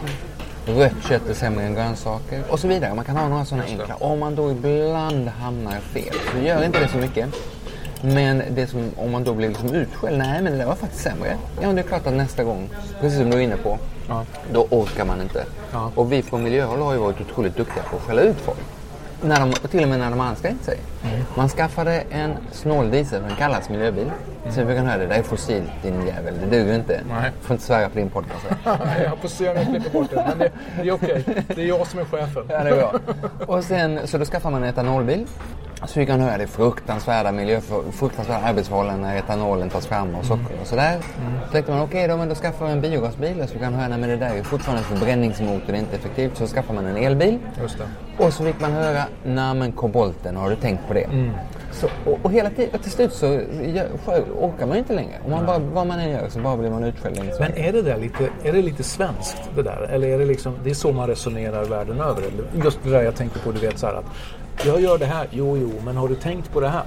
Rött 0.78 1.04
kött 1.10 1.30
är 1.30 1.34
sämre 1.34 1.64
än 1.66 1.74
grönsaker 1.76 2.44
och 2.50 2.60
så 2.60 2.68
vidare. 2.68 2.94
Man 2.94 3.06
kan 3.06 3.18
ha 3.18 3.28
några 3.30 3.46
sådana 3.46 3.64
enkla. 3.66 3.96
Om 3.96 4.20
man 4.20 4.36
då 4.36 4.52
ibland 4.52 5.28
hamnar 5.28 5.80
fel 5.80 6.14
så 6.32 6.38
gör 6.48 6.64
inte 6.64 6.80
det 6.80 6.88
så 6.88 6.98
mycket. 6.98 7.30
Men 8.02 8.44
det 8.50 8.68
som, 8.68 8.92
om 8.98 9.12
man 9.12 9.24
då 9.24 9.34
blir 9.34 9.50
liksom 9.50 9.74
utskälld, 9.74 10.18
nej 10.18 10.42
men 10.42 10.52
det 10.52 10.58
där 10.58 10.66
var 10.66 10.76
faktiskt 10.76 11.04
sämre. 11.04 11.38
Ja 11.62 11.68
men 11.68 11.76
det 11.76 11.82
är 11.82 11.88
klart 11.88 12.08
att 12.08 12.14
nästa 12.14 12.44
gång, 12.44 12.70
precis 13.02 13.20
som 13.20 13.30
du 13.30 13.38
är 13.38 13.42
inne 13.42 13.58
på, 13.58 13.78
Ja. 14.08 14.26
då 14.54 14.68
orkar 14.70 15.06
man 15.06 15.22
inte. 15.22 15.46
Ja. 15.72 15.92
Och 15.96 16.12
vi 16.12 16.22
från 16.22 16.44
miljöhåll 16.44 16.80
har 16.82 16.94
ju 16.94 17.00
varit 17.00 17.22
otroligt 17.22 17.56
duktiga 17.58 17.84
på 17.84 17.96
att 17.98 18.02
skälla 18.04 18.22
ut 18.22 18.38
folk. 18.38 18.58
När 19.22 19.40
de, 19.40 19.54
till 19.68 19.84
och 19.84 19.90
med 19.90 20.00
när 20.00 20.10
de 20.10 20.20
ansträngt 20.20 20.64
sig. 20.64 20.78
Man 21.36 21.50
skaffade 21.50 22.04
en 22.10 22.32
snål 22.52 22.92
diesel, 22.92 23.22
den 23.22 23.36
kallas 23.36 23.70
miljöbil. 23.70 24.12
Sen 24.50 24.68
fick 24.68 24.78
han 24.78 24.88
höra 24.88 24.98
det, 24.98 25.08
det 25.08 25.16
är 25.16 25.24
fossilt 25.24 25.70
din 25.84 26.08
jävel, 26.08 26.34
det 26.42 26.58
duger 26.58 26.76
inte. 26.76 27.02
Nej. 27.10 27.32
får 27.42 27.54
inte 27.54 27.66
svära 27.66 27.90
på 27.90 27.96
din 27.96 28.10
podcast. 28.10 28.46
jag 29.04 29.18
får 29.22 29.28
se 29.28 29.50
om 29.50 29.56
jag 29.58 29.66
klipper 29.66 29.90
bort 29.90 30.10
det. 30.10 30.26
Men 30.30 30.38
det, 30.38 30.52
det 30.82 30.90
är 30.90 30.94
okej. 30.94 31.24
Det 31.48 31.62
är 31.62 31.68
jag 31.68 31.88
som 31.88 32.00
är 32.00 32.06
chefen. 32.06 32.44
Ja, 32.50 32.64
det 32.64 32.70
är 32.70 32.76
bra. 32.76 32.94
Och 33.46 33.64
sen, 33.64 34.08
så 34.08 34.18
då 34.18 34.26
skaffar 34.26 34.52
man 34.52 34.64
en 34.64 34.70
etanolbil. 34.70 35.28
Så 35.86 35.94
fick 35.94 36.10
man 36.10 36.22
höra 36.22 36.38
det 36.38 36.48
fruktansvärda, 36.48 37.32
miljö, 37.32 37.62
fruktansvärda 37.92 38.46
arbetsförhållanden 38.46 39.02
när 39.02 39.18
etanolen 39.18 39.70
tas 39.70 39.88
fram 39.88 40.16
och 40.16 40.26
socker 40.26 40.62
och 40.62 40.68
sådär. 40.68 40.94
Mm. 40.94 41.40
Så 41.46 41.52
tänkte 41.52 41.72
man 41.72 41.82
okej, 41.82 42.06
okay, 42.06 42.18
då, 42.18 42.26
då 42.26 42.36
skaffar 42.36 42.66
man 42.66 42.72
en 42.72 42.82
biogasbil. 42.82 43.44
Så 43.48 43.54
fick 43.54 43.62
man 43.62 43.74
höra 43.74 43.96
att 43.96 44.02
det 44.02 44.16
där 44.16 44.36
är 44.36 44.44
fortfarande 44.44 44.84
en 44.84 44.98
förbränningsmotor, 44.98 45.68
det 45.68 45.74
är 45.74 45.80
inte 45.80 45.96
effektivt. 45.96 46.38
Så 46.38 46.48
skaffar 46.48 46.74
man 46.74 46.86
en 46.86 46.98
elbil. 46.98 47.40
Och 48.18 48.34
så 48.34 48.44
fick 48.44 48.62
man 48.62 48.72
höra, 48.72 49.04
nej 49.24 49.56
men 49.56 49.72
kobolten, 49.72 50.36
har 50.36 50.50
du 50.50 50.56
tänkt 50.56 50.88
på 50.88 50.94
det? 50.94 51.04
Mm. 51.04 51.32
Så, 51.72 51.88
och, 52.06 52.20
och, 52.22 52.32
hela 52.32 52.50
tiden, 52.50 52.70
och 52.74 52.82
till 52.82 52.92
slut 52.92 53.14
så 53.14 53.28
orkar 54.40 54.66
man 54.66 54.72
ju 54.72 54.80
inte 54.80 54.94
längre. 54.94 55.20
Om 55.26 55.32
man 55.32 55.46
bara, 55.46 55.60
vad 55.60 55.88
man 55.88 56.00
än 56.00 56.10
gör 56.10 56.30
så 56.30 56.40
bara 56.40 56.58
blir 56.58 56.70
man 56.70 56.84
utskälld. 56.84 57.20
Men 57.40 57.58
är 57.58 57.74
det 57.74 57.82
där 57.82 57.98
lite, 57.98 58.30
är 58.44 58.54
det 58.54 58.62
lite 58.62 58.84
svenskt 58.84 59.50
det 59.56 59.64
där? 59.64 59.90
Eller 59.92 60.08
är 60.08 60.20
det 60.20 60.26
liksom, 60.26 60.54
det 60.64 60.70
är 60.70 60.74
så 60.74 60.92
man 60.92 61.08
resonerar 61.08 61.66
världen 61.66 62.02
över? 62.02 62.24
Just 62.64 62.80
det 62.84 62.90
där 62.90 63.02
jag 63.02 63.16
tänkte 63.16 63.40
på, 63.40 63.52
du 63.52 63.60
vet 63.60 63.80
så 63.80 63.88
här 63.88 63.94
att 63.94 64.06
jag 64.66 64.82
gör 64.82 64.98
det 64.98 65.06
här, 65.06 65.28
jo 65.32 65.58
jo, 65.58 65.72
men 65.86 65.98
har 65.98 66.08
du 66.08 66.16
tänkt 66.16 66.54
på 66.54 66.60
det 66.60 66.70
här? 66.70 66.84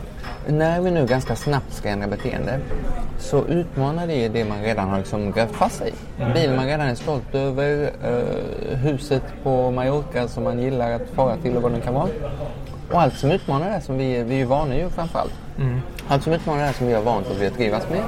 När 0.46 0.80
vi 0.80 0.90
nu 0.90 1.06
ganska 1.06 1.36
snabbt 1.36 1.72
ska 1.74 1.88
ändra 1.88 2.06
beteende 2.06 2.60
så 3.18 3.44
utmanar 3.44 4.06
det 4.06 4.28
det 4.28 4.44
man 4.44 4.62
redan 4.62 4.88
har 4.88 4.98
liksom 4.98 5.32
grävt 5.32 5.52
fast 5.52 5.76
sig 5.76 5.88
i. 5.88 6.22
Mm. 6.22 6.34
Bilen 6.34 6.56
man 6.56 6.66
redan 6.66 6.86
är 6.86 6.94
stolt 6.94 7.34
över, 7.34 7.82
uh, 7.82 8.76
huset 8.76 9.22
på 9.42 9.70
Mallorca 9.70 10.28
som 10.28 10.44
man 10.44 10.58
gillar 10.62 10.92
att 10.92 11.08
fara 11.14 11.36
till 11.36 11.56
och 11.56 11.62
vad 11.62 11.72
det 11.72 11.80
kan 11.80 11.94
vara. 11.94 12.08
Och 12.90 13.00
allt 13.00 13.14
som 13.14 13.30
utmanar 13.30 13.70
det 13.70 13.80
som 13.80 13.98
vi, 13.98 14.22
vi 14.22 14.40
är 14.40 14.46
vana 14.46 14.76
ju 14.76 14.88
framförallt. 14.88 15.32
Mm. 15.58 15.80
Allt 16.08 16.22
som 16.22 16.32
utmanar 16.32 16.66
det 16.66 16.72
som 16.72 16.86
vi 16.86 16.92
har 16.92 17.02
vant 17.02 17.26
oss 17.30 17.36
vid 17.36 17.48
att 17.48 17.54
trivas 17.54 17.82
med 17.90 18.02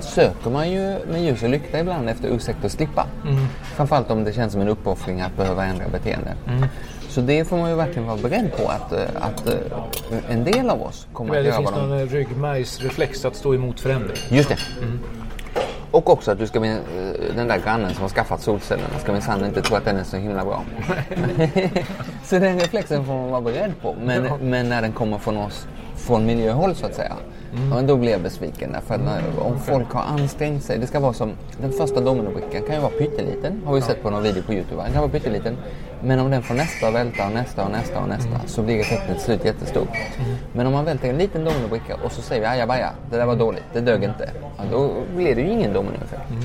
söker 0.00 0.50
man 0.50 0.70
ju 0.70 0.98
med 1.12 1.22
ljus 1.22 1.42
och 1.42 1.48
lykta 1.48 1.80
ibland 1.80 2.08
efter 2.08 2.28
ursäkt 2.28 2.64
att 2.64 2.72
slippa. 2.72 3.06
Mm. 3.24 3.46
Framförallt 3.62 4.10
om 4.10 4.24
det 4.24 4.32
känns 4.32 4.52
som 4.52 4.60
en 4.60 4.68
uppoffring 4.68 5.20
att 5.20 5.36
behöva 5.36 5.64
ändra 5.64 5.88
beteende. 5.88 6.34
Mm. 6.48 6.68
Så 7.12 7.20
det 7.20 7.44
får 7.44 7.56
man 7.56 7.70
ju 7.70 7.76
verkligen 7.76 8.06
vara 8.06 8.16
beredd 8.16 8.56
på 8.56 8.68
att, 8.68 8.92
eh, 8.92 9.00
att 9.20 9.46
eh, 9.46 9.54
en 10.28 10.44
del 10.44 10.70
av 10.70 10.82
oss 10.82 11.06
kommer 11.12 11.38
att 11.38 11.44
göra. 11.44 11.60
Det 11.60 11.66
finns 11.66 11.76
någon 11.76 12.08
ryggmärgsreflex 12.08 13.24
att 13.24 13.36
stå 13.36 13.54
emot 13.54 13.80
förändring. 13.80 14.16
Just 14.28 14.48
det. 14.48 14.58
Mm. 14.82 15.00
Och 15.90 16.10
också 16.10 16.30
att 16.30 16.38
du 16.38 16.46
ska 16.46 16.60
bli 16.60 16.70
eh, 16.70 16.76
den 17.36 17.48
där 17.48 17.58
grannen 17.58 17.94
som 17.94 18.02
har 18.02 18.08
skaffat 18.08 18.40
solcellerna 18.40 18.98
ska 18.98 19.12
minsann 19.12 19.44
inte 19.44 19.62
tro 19.62 19.76
att 19.76 19.84
den 19.84 19.96
är 19.96 20.04
så 20.04 20.16
himla 20.16 20.44
bra. 20.44 20.64
så 22.24 22.38
den 22.38 22.60
reflexen 22.60 23.04
får 23.04 23.12
man 23.14 23.30
vara 23.30 23.40
beredd 23.40 23.72
på. 23.82 23.96
Men, 24.04 24.24
ja. 24.24 24.38
men 24.42 24.68
när 24.68 24.82
den 24.82 24.92
kommer 24.92 25.18
från 25.18 25.36
oss 25.36 25.66
från 25.96 26.26
miljöhåll 26.26 26.74
så 26.74 26.86
att 26.86 26.94
säga. 26.94 27.12
Mm. 27.56 27.72
Och 27.72 27.84
då 27.84 27.96
blir 27.96 28.10
jag 28.10 28.20
besviken. 28.20 28.76
När, 28.88 29.22
om 29.38 29.58
folk 29.58 29.92
har 29.92 30.02
ansträngt 30.02 30.64
sig. 30.64 30.78
Det 30.78 30.86
ska 30.86 31.00
vara 31.00 31.12
som 31.12 31.32
den 31.60 31.72
första 31.72 32.00
dominobrickan 32.00 32.62
kan 32.66 32.74
ju 32.74 32.80
vara 32.80 32.92
pytteliten. 32.92 33.62
Har 33.64 33.74
vi 33.74 33.80
sett 33.80 34.02
på 34.02 34.10
någon 34.10 34.22
video 34.22 34.42
på 34.42 34.52
Youtube. 34.52 34.82
Den 34.82 34.92
kan 34.92 35.00
vara 35.00 35.10
pytteliten. 35.10 35.56
Men 36.04 36.20
om 36.20 36.30
den 36.30 36.42
får 36.42 36.54
nästa 36.54 36.88
och 36.88 36.94
välta 36.94 37.26
och 37.26 37.32
nästa 37.32 37.64
och 37.64 37.70
nästa 37.70 38.00
och 38.00 38.08
nästa 38.08 38.28
mm. 38.28 38.40
så 38.46 38.62
blir 38.62 38.80
effekten 38.80 39.14
till 39.14 39.24
slut 39.24 39.44
jättestor. 39.44 39.82
Mm. 39.82 40.36
Men 40.52 40.66
om 40.66 40.72
man 40.72 40.84
välter 40.84 41.08
en 41.08 41.18
liten 41.18 41.44
dominobricka 41.44 41.96
och 42.04 42.12
så 42.12 42.22
säger 42.22 42.40
vi 42.40 42.46
ajabaja, 42.46 42.90
det 43.10 43.16
där 43.16 43.26
var 43.26 43.36
dåligt, 43.36 43.64
det 43.72 43.80
dög 43.80 44.04
inte. 44.04 44.30
Ja, 44.56 44.64
då 44.70 44.92
blir 45.16 45.34
det 45.34 45.40
ju 45.40 45.50
ingen 45.50 45.72
dominoeffekt. 45.72 46.30
Mm. 46.30 46.42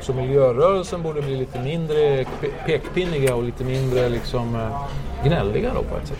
Så 0.00 0.14
miljörörelsen 0.14 1.02
borde 1.02 1.22
bli 1.22 1.36
lite 1.36 1.60
mindre 1.60 2.24
pekpinniga 2.66 3.34
och 3.34 3.42
lite 3.42 3.64
mindre 3.64 4.08
liksom, 4.08 4.54
eh, 4.54 5.26
gnälliga 5.28 5.74
då 5.74 5.82
på 5.82 5.96
ett 5.96 6.08
sätt? 6.08 6.18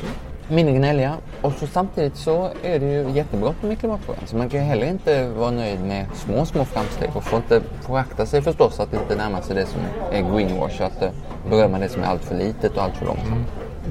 Mindre 0.50 0.74
gnälliga. 0.74 1.14
Och 1.42 1.52
så 1.52 1.66
samtidigt 1.66 2.16
så 2.16 2.50
är 2.62 2.78
det 2.78 2.92
ju 2.92 3.10
jättebråttom 3.10 3.68
med 3.68 3.78
klimatfrågan. 3.78 4.22
Så 4.26 4.36
man 4.36 4.48
kan 4.48 4.60
ju 4.60 4.66
heller 4.66 4.86
inte 4.86 5.28
vara 5.28 5.50
nöjd 5.50 5.80
med 5.80 6.06
små, 6.14 6.46
små 6.46 6.64
framsteg 6.64 7.10
och 7.14 7.24
får 7.24 7.36
inte 7.36 7.60
förakta 7.86 8.26
sig 8.26 8.42
förstås 8.42 8.80
att 8.80 8.92
inte 8.94 9.16
närma 9.16 9.42
sig 9.42 9.56
det 9.56 9.66
som 9.66 9.80
är 10.12 10.22
greenwash. 10.22 10.82
Att 10.82 11.02
eh, 11.02 11.10
berömma 11.50 11.78
det 11.78 11.88
som 11.88 12.02
är 12.02 12.06
allt 12.06 12.24
för 12.24 12.34
litet 12.34 12.76
och 12.76 12.82
allt 12.82 12.96
för 12.96 13.06
långsamt. 13.06 13.32
Mm. 13.32 13.44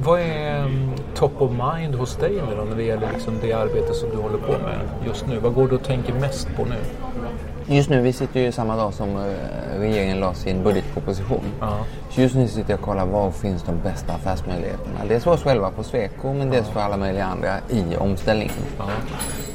Vad 0.04 0.20
är 0.20 0.64
um, 0.64 0.92
top 1.16 1.42
of 1.42 1.52
mind 1.52 1.96
hos 1.96 2.16
dig 2.16 2.32
nu 2.32 2.56
då, 2.56 2.64
när 2.64 2.76
det 2.76 2.84
gäller 2.84 3.12
liksom 3.14 3.34
det 3.42 3.54
arbete 3.54 3.94
som 3.94 4.10
du 4.10 4.16
håller 4.16 4.38
på 4.38 4.52
med 4.52 4.80
just 5.06 5.28
nu? 5.28 5.40
Vad 5.40 5.54
går 5.54 5.68
du 5.68 5.76
och 5.76 5.84
tänker 5.84 6.14
mest 6.14 6.48
på 6.56 6.66
nu? 6.66 6.76
Just 7.72 7.90
nu, 7.90 8.02
vi 8.02 8.14
sitter 8.14 8.40
ju 8.40 8.52
samma 8.52 8.76
dag 8.76 8.94
som 8.94 9.10
eh, 9.10 9.80
regeringen 9.80 10.20
la 10.20 10.34
sin 10.34 10.64
budgetproposition. 10.64 11.44
Ja. 11.60 11.78
Så 12.10 12.22
just 12.22 12.36
nu 12.36 12.48
sitter 12.48 12.70
jag 12.70 12.80
och 12.80 12.86
kollar 12.86 13.06
var 13.06 13.32
finns 13.32 13.64
de 13.64 13.80
bästa 13.84 14.14
affärsmöjligheterna. 14.14 15.00
Dels 15.08 15.24
för 15.24 15.32
oss 15.32 15.44
själva 15.44 15.72
på 15.72 15.84
Sweco 15.84 16.34
men 16.34 16.50
dels 16.50 16.68
för 16.68 16.80
alla 16.80 16.98
möjliga 16.98 17.26
andra 17.26 17.58
i 17.70 17.98
omställningen. 17.98 18.54
Ja. 18.78 18.86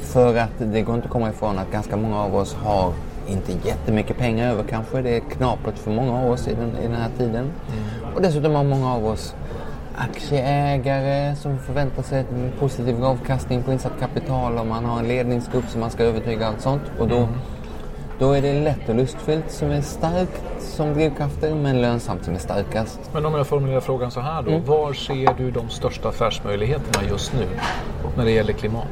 För 0.01 0.35
att 0.37 0.51
det 0.57 0.81
går 0.81 0.95
inte 0.95 1.05
att 1.05 1.11
komma 1.11 1.29
ifrån 1.29 1.59
att 1.59 1.71
ganska 1.71 1.97
många 1.97 2.19
av 2.21 2.35
oss 2.35 2.53
har 2.53 2.93
inte 3.27 3.51
jättemycket 3.67 4.17
pengar 4.17 4.51
över 4.51 4.63
kanske. 4.63 5.01
Det 5.01 5.15
är 5.15 5.19
knapert 5.19 5.77
för 5.77 5.91
många 5.91 6.19
av 6.19 6.31
oss 6.31 6.47
i 6.47 6.53
den, 6.53 6.77
i 6.77 6.87
den 6.87 6.95
här 6.95 7.09
tiden. 7.17 7.35
Mm. 7.43 8.15
Och 8.15 8.21
dessutom 8.21 8.55
har 8.55 8.63
många 8.63 8.93
av 8.93 9.05
oss 9.05 9.35
aktieägare 9.95 11.35
som 11.35 11.59
förväntar 11.59 12.03
sig 12.03 12.19
en 12.19 12.51
positiv 12.59 13.03
avkastning 13.03 13.63
på 13.63 13.71
insatt 13.71 13.99
kapital 13.99 14.57
och 14.57 14.67
man 14.67 14.85
har 14.85 14.99
en 14.99 15.07
ledningsgrupp 15.07 15.65
som 15.69 15.81
man 15.81 15.89
ska 15.89 16.03
övertyga 16.03 16.47
och 16.47 16.53
allt 16.53 16.61
sånt. 16.61 16.81
Och 16.99 17.07
då 17.07 17.17
mm 17.17 17.29
då 18.19 18.31
är 18.31 18.41
det 18.41 18.59
lätt 18.59 18.89
och 18.89 18.95
lustfyllt 18.95 19.51
som 19.51 19.71
är 19.71 19.81
starkt 19.81 20.43
som 20.59 20.93
drivkrafter 20.93 21.55
men 21.55 21.81
lönsamt 21.81 22.25
som 22.25 22.35
är 22.35 22.39
starkast. 22.39 22.99
Men 23.13 23.25
om 23.25 23.33
jag 23.33 23.47
formulerar 23.47 23.81
frågan 23.81 24.11
så 24.11 24.19
här 24.19 24.41
då. 24.41 24.51
Mm. 24.51 24.65
Var 24.65 24.93
ser 24.93 25.33
du 25.37 25.51
de 25.51 25.69
största 25.69 26.09
affärsmöjligheterna 26.09 27.09
just 27.09 27.33
nu 27.33 27.47
när 28.17 28.25
det 28.25 28.31
gäller 28.31 28.53
klimat? 28.53 28.87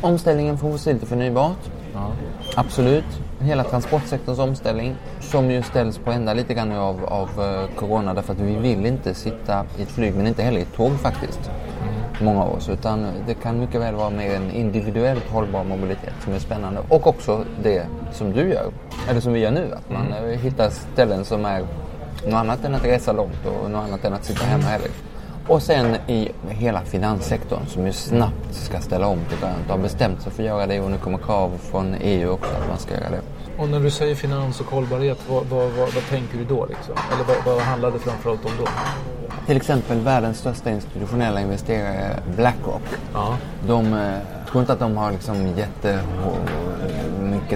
Omställningen 0.00 0.58
från 0.58 0.72
fossilt 0.72 0.98
till 0.98 1.08
förnybart. 1.08 1.70
Ja. 1.94 2.12
Absolut. 2.54 3.04
Hela 3.40 3.64
transportsektorns 3.64 4.38
omställning 4.38 4.94
som 5.20 5.50
ju 5.50 5.62
ställs 5.62 5.98
på 5.98 6.10
ända 6.10 6.34
lite 6.34 6.54
grann 6.54 6.72
av, 6.72 7.04
av 7.04 7.28
uh, 7.40 7.76
corona 7.76 8.14
därför 8.14 8.32
att 8.32 8.40
vi 8.40 8.56
vill 8.56 8.86
inte 8.86 9.14
sitta 9.14 9.64
i 9.78 9.82
ett 9.82 9.90
flyg 9.90 10.14
men 10.14 10.26
inte 10.26 10.42
heller 10.42 10.58
i 10.58 10.62
ett 10.62 10.74
tåg 10.74 10.92
faktiskt 10.92 11.50
många 12.20 12.42
av 12.42 12.54
oss. 12.54 12.68
Utan 12.68 13.06
det 13.26 13.34
kan 13.34 13.60
mycket 13.60 13.80
väl 13.80 13.94
vara 13.94 14.10
mer 14.10 14.34
en 14.34 14.50
individuellt 14.50 15.30
hållbar 15.30 15.64
mobilitet 15.64 16.14
som 16.24 16.32
är 16.32 16.38
spännande. 16.38 16.80
Och 16.88 17.06
också 17.06 17.44
det 17.62 17.86
som 18.12 18.32
du 18.32 18.48
gör, 18.48 18.70
eller 19.08 19.20
som 19.20 19.32
vi 19.32 19.40
gör 19.40 19.50
nu. 19.50 19.72
Att 19.72 19.90
man 19.90 20.12
mm. 20.12 20.38
hittar 20.38 20.70
ställen 20.70 21.24
som 21.24 21.44
är 21.44 21.60
något 22.24 22.34
annat 22.34 22.64
än 22.64 22.74
att 22.74 22.84
resa 22.84 23.12
långt 23.12 23.46
och 23.46 23.70
något 23.70 23.84
annat 23.84 24.04
än 24.04 24.12
att 24.12 24.24
sitta 24.24 24.44
hemma 24.44 24.64
heller. 24.64 24.90
Och 25.48 25.62
sen 25.62 25.96
i 26.06 26.28
hela 26.48 26.80
finanssektorn 26.80 27.66
som 27.66 27.86
ju 27.86 27.92
snabbt 27.92 28.54
ska 28.54 28.80
ställa 28.80 29.06
om 29.06 29.18
till 29.28 29.38
grönt 29.38 29.64
och 29.66 29.70
har 29.70 29.78
bestämt 29.78 30.22
sig 30.22 30.32
för 30.32 30.42
att 30.42 30.46
göra 30.46 30.66
det 30.66 30.80
och 30.80 30.90
nu 30.90 30.98
kommer 30.98 31.18
krav 31.18 31.58
från 31.58 31.94
EU 32.00 32.30
också 32.30 32.50
att 32.54 32.68
man 32.68 32.78
ska 32.78 32.94
göra 32.94 33.10
det. 33.10 33.20
Och 33.58 33.68
när 33.68 33.80
du 33.80 33.90
säger 33.90 34.14
finans 34.14 34.60
och 34.60 34.66
hållbarhet, 34.66 35.18
vad, 35.28 35.46
vad, 35.46 35.70
vad, 35.70 35.94
vad 35.94 36.08
tänker 36.10 36.38
du 36.38 36.44
då? 36.44 36.66
Liksom? 36.66 36.94
Eller 37.14 37.24
vad, 37.24 37.54
vad 37.54 37.62
handlar 37.62 37.90
det 37.90 37.98
framförallt 37.98 38.44
om 38.44 38.50
då? 38.58 38.64
Till 39.46 39.56
exempel 39.56 39.98
världens 39.98 40.38
största 40.38 40.70
institutionella 40.70 41.40
investerare 41.40 42.16
Blackrock. 42.36 42.82
Ja. 43.14 43.36
De 43.66 43.94
eh, 43.94 44.18
tror 44.50 44.60
inte 44.60 44.72
att 44.72 44.78
de 44.78 44.96
har 44.96 45.12
liksom 45.12 45.46
jättemycket 45.56 46.00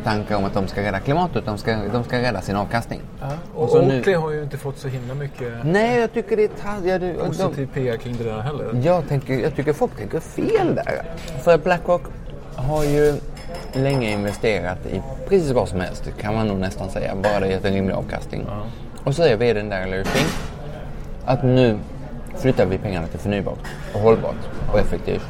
tankar 0.04 0.36
om 0.36 0.44
att 0.44 0.54
de 0.54 0.68
ska 0.68 0.82
rädda 0.82 1.00
klimatet 1.00 1.36
utan 1.36 1.54
de 1.56 1.58
ska, 1.60 1.76
de 1.92 2.04
ska 2.04 2.18
rädda 2.18 2.40
sin 2.40 2.56
avkastning. 2.56 3.00
Ja. 3.20 3.28
Och, 3.54 3.62
och 3.62 3.76
Oakley 3.76 4.02
nu... 4.06 4.16
har 4.16 4.30
ju 4.30 4.42
inte 4.42 4.58
fått 4.58 4.78
så 4.78 4.88
himla 4.88 5.14
mycket 5.14 5.52
Nej, 5.64 6.00
jag 6.00 6.12
tycker 6.12 6.36
det 6.36 6.44
är 6.44 6.50
ja, 6.88 6.98
du, 6.98 7.14
positiv 7.14 7.68
de... 7.74 7.80
PR 7.80 7.96
kring 7.96 8.16
det 8.16 8.24
där 8.24 8.40
heller. 8.40 8.80
Jag, 8.82 9.08
tänker, 9.08 9.38
jag 9.38 9.56
tycker 9.56 9.72
folk 9.72 9.96
tänker 9.96 10.20
fel 10.20 10.74
där. 10.74 11.02
För 11.42 11.58
Blackrock 11.58 12.02
har 12.56 12.84
ju 12.84 13.14
länge 13.72 14.12
investerat 14.12 14.86
i 14.86 15.02
precis 15.28 15.50
vad 15.50 15.68
som 15.68 15.80
helst 15.80 16.08
kan 16.20 16.34
man 16.34 16.48
nog 16.48 16.58
nästan 16.58 16.90
säga. 16.90 17.14
Bara 17.22 17.40
det 17.40 17.48
gett 17.48 17.64
en 17.64 17.74
rimlig 17.74 17.94
avkastning. 17.94 18.44
Ja. 18.48 18.62
Och 19.04 19.14
så 19.14 19.22
är 19.22 19.36
vdn 19.36 19.68
där, 19.68 19.86
Larry 19.86 20.04
Fink, 20.04 20.49
att 21.24 21.42
nu 21.42 21.78
flyttar 22.36 22.66
vi 22.66 22.78
pengarna 22.78 23.06
till 23.06 23.18
förnybart 23.18 23.58
och 23.94 24.00
hållbart 24.00 24.48
och 24.72 24.78
effektivt. 24.78 25.26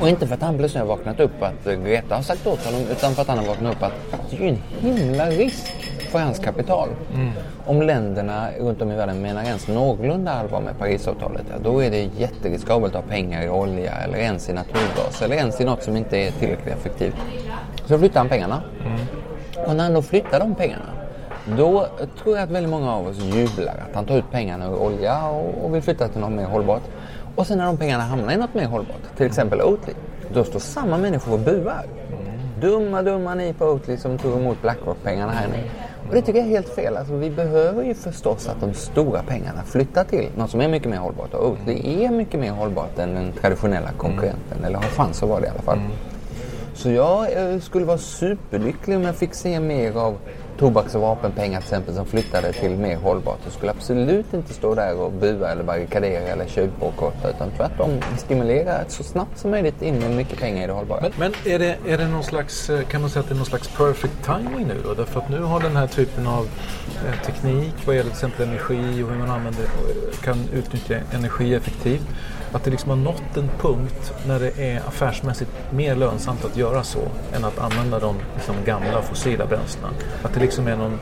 Och 0.00 0.08
inte 0.08 0.26
för 0.26 0.34
att 0.34 0.42
han 0.42 0.58
plötsligt 0.58 0.80
har 0.80 0.88
vaknat 0.88 1.20
upp 1.20 1.42
att 1.42 1.64
Greta 1.64 2.14
har 2.14 2.22
sagt 2.22 2.46
åt 2.46 2.64
honom 2.64 2.80
utan 2.90 3.12
för 3.12 3.22
att 3.22 3.28
han 3.28 3.38
har 3.38 3.46
vaknat 3.46 3.76
upp 3.76 3.82
att 3.82 3.92
det 4.30 4.36
är 4.36 4.40
ju 4.40 4.48
en 4.48 4.58
himla 4.80 5.26
risk 5.26 5.72
för 6.10 6.18
hans 6.18 6.38
kapital. 6.38 6.88
Mm. 7.14 7.30
Om 7.66 7.82
länderna 7.82 8.48
runt 8.60 8.82
om 8.82 8.90
i 8.90 8.96
världen 8.96 9.22
menar 9.22 9.42
ens 9.42 9.68
någorlunda 9.68 10.32
allvar 10.32 10.60
med 10.60 10.78
Parisavtalet, 10.78 11.44
ja, 11.50 11.56
då 11.64 11.82
är 11.82 11.90
det 11.90 12.10
jätteriskabelt 12.18 12.94
att 12.94 13.04
ha 13.04 13.10
pengar 13.10 13.42
i 13.42 13.48
olja 13.48 13.92
eller 13.92 14.18
ens 14.18 14.48
i 14.48 14.52
naturgas 14.52 15.22
eller 15.22 15.36
ens 15.36 15.60
i 15.60 15.64
något 15.64 15.82
som 15.82 15.96
inte 15.96 16.16
är 16.16 16.30
tillräckligt 16.30 16.74
effektivt. 16.74 17.16
Så 17.86 17.98
flyttar 17.98 18.20
han 18.20 18.28
pengarna. 18.28 18.62
Mm. 18.86 19.00
Och 19.66 19.76
när 19.76 19.84
han 19.84 19.94
då 19.94 20.02
flyttar 20.02 20.40
de 20.40 20.54
pengarna 20.54 21.01
då 21.46 21.86
tror 22.22 22.36
jag 22.36 22.44
att 22.44 22.50
väldigt 22.50 22.70
många 22.70 22.92
av 22.94 23.06
oss 23.06 23.18
jublar 23.18 23.74
att 23.88 23.94
han 23.94 24.04
tar 24.04 24.16
ut 24.16 24.30
pengarna 24.30 24.66
ur 24.66 24.74
olja 24.74 25.28
och 25.62 25.74
vill 25.74 25.82
flytta 25.82 26.08
till 26.08 26.20
något 26.20 26.32
mer 26.32 26.44
hållbart. 26.44 26.82
Och 27.36 27.46
sen 27.46 27.58
när 27.58 27.66
de 27.66 27.76
pengarna 27.76 28.02
hamnar 28.02 28.32
i 28.32 28.36
något 28.36 28.54
mer 28.54 28.66
hållbart, 28.66 29.16
till 29.16 29.26
exempel 29.26 29.62
Oatly, 29.62 29.92
då 30.34 30.44
står 30.44 30.60
samma 30.60 30.98
människor 30.98 31.32
och 31.32 31.38
buar. 31.38 31.86
Dumma, 32.60 33.02
dumma 33.02 33.34
ni 33.34 33.52
på 33.52 33.64
Oatly 33.64 33.96
som 33.96 34.18
tog 34.18 34.40
emot 34.40 34.62
Blackrock-pengarna 34.62 35.32
här 35.32 35.48
nu. 35.48 35.70
Och 36.08 36.14
det 36.14 36.22
tycker 36.22 36.38
jag 36.38 36.48
är 36.48 36.50
helt 36.50 36.68
fel. 36.68 36.96
Alltså, 36.96 37.14
vi 37.14 37.30
behöver 37.30 37.84
ju 37.84 37.94
förstås 37.94 38.48
att 38.48 38.60
de 38.60 38.74
stora 38.74 39.22
pengarna 39.22 39.62
flyttar 39.62 40.04
till 40.04 40.28
något 40.36 40.50
som 40.50 40.60
är 40.60 40.68
mycket 40.68 40.90
mer 40.90 40.98
hållbart. 40.98 41.34
Och 41.34 41.50
Oatly 41.50 42.04
är 42.04 42.10
mycket 42.10 42.40
mer 42.40 42.50
hållbart 42.50 42.98
än 42.98 43.14
den 43.14 43.32
traditionella 43.32 43.90
konkurrenten. 43.92 44.58
Mm. 44.58 44.64
Eller 44.64 44.76
har 44.76 44.84
chans 44.84 45.22
att 45.22 45.28
vara 45.28 45.40
det 45.40 45.46
i 45.46 45.50
alla 45.50 45.62
fall. 45.62 45.78
Mm. 45.78 45.90
Så 46.74 46.90
jag 46.90 47.52
eh, 47.52 47.58
skulle 47.60 47.84
vara 47.84 47.98
superlycklig 47.98 48.96
om 48.96 49.02
jag 49.02 49.16
fick 49.16 49.34
se 49.34 49.60
mer 49.60 49.96
av 49.96 50.16
tobaks 50.58 50.94
och 50.94 51.00
vapenpengar 51.00 51.60
till 51.60 51.66
exempel 51.66 51.94
som 51.94 52.06
flyttade 52.06 52.52
till 52.52 52.70
mer 52.70 52.96
hållbart. 52.96 53.38
Du 53.44 53.50
skulle 53.50 53.70
absolut 53.70 54.34
inte 54.34 54.54
stå 54.54 54.74
där 54.74 55.00
och 55.00 55.12
bua 55.12 55.50
eller 55.52 55.64
barrikadera 55.64 56.28
eller 56.28 56.46
tjuvbojkotta 56.46 57.30
utan 57.30 57.50
tvärtom 57.50 58.00
stimulera 58.18 58.84
så 58.88 59.02
snabbt 59.02 59.38
som 59.38 59.50
möjligt 59.50 59.82
in 59.82 59.98
med 59.98 60.10
mycket 60.10 60.38
pengar 60.38 60.64
i 60.64 60.66
det 60.66 60.72
hållbara. 60.72 61.00
Men, 61.00 61.12
men 61.18 61.52
är, 61.52 61.58
det, 61.58 61.76
är 61.86 61.98
det 61.98 62.08
någon 62.08 62.24
slags, 62.24 62.70
eh, 62.70 62.82
kan 62.82 63.00
man 63.00 63.10
säga 63.10 63.20
att 63.20 63.28
det 63.28 63.34
är 63.34 63.36
någon 63.36 63.46
slags 63.46 63.68
perfect 63.68 64.24
timing 64.24 64.66
nu 64.66 64.76
då? 64.84 64.94
Därför 64.94 65.20
att 65.20 65.28
nu 65.28 65.42
har 65.42 65.60
den 65.60 65.76
här 65.76 65.86
typen 65.86 66.26
av 66.26 66.48
eh, 67.06 67.20
teknik 67.26 67.74
vad 67.86 67.96
gäller 67.96 68.10
till 68.10 68.26
exempel 68.26 68.48
energi 68.48 69.02
och 69.02 69.08
hur 69.08 69.18
man 69.18 69.30
använder, 69.30 69.64
kan 70.22 70.48
utnyttja 70.52 70.94
energi 71.12 71.54
effektivt 71.54 72.08
att 72.52 72.64
det 72.64 72.70
liksom 72.70 72.90
har 72.90 72.96
nått 72.96 73.36
en 73.36 73.50
punkt 73.60 74.12
när 74.26 74.40
det 74.40 74.58
är 74.58 74.78
affärsmässigt 74.88 75.50
mer 75.70 75.96
lönsamt 75.96 76.44
att 76.44 76.56
göra 76.56 76.84
så 76.84 77.08
än 77.32 77.44
att 77.44 77.58
använda 77.58 77.98
de 77.98 78.16
liksom 78.34 78.54
gamla 78.64 79.02
fossila 79.02 79.46
bränslena. 79.46 79.88
Att 80.22 80.34
det 80.34 80.40
liksom 80.40 80.66
är 80.66 80.76
någon 80.76 80.98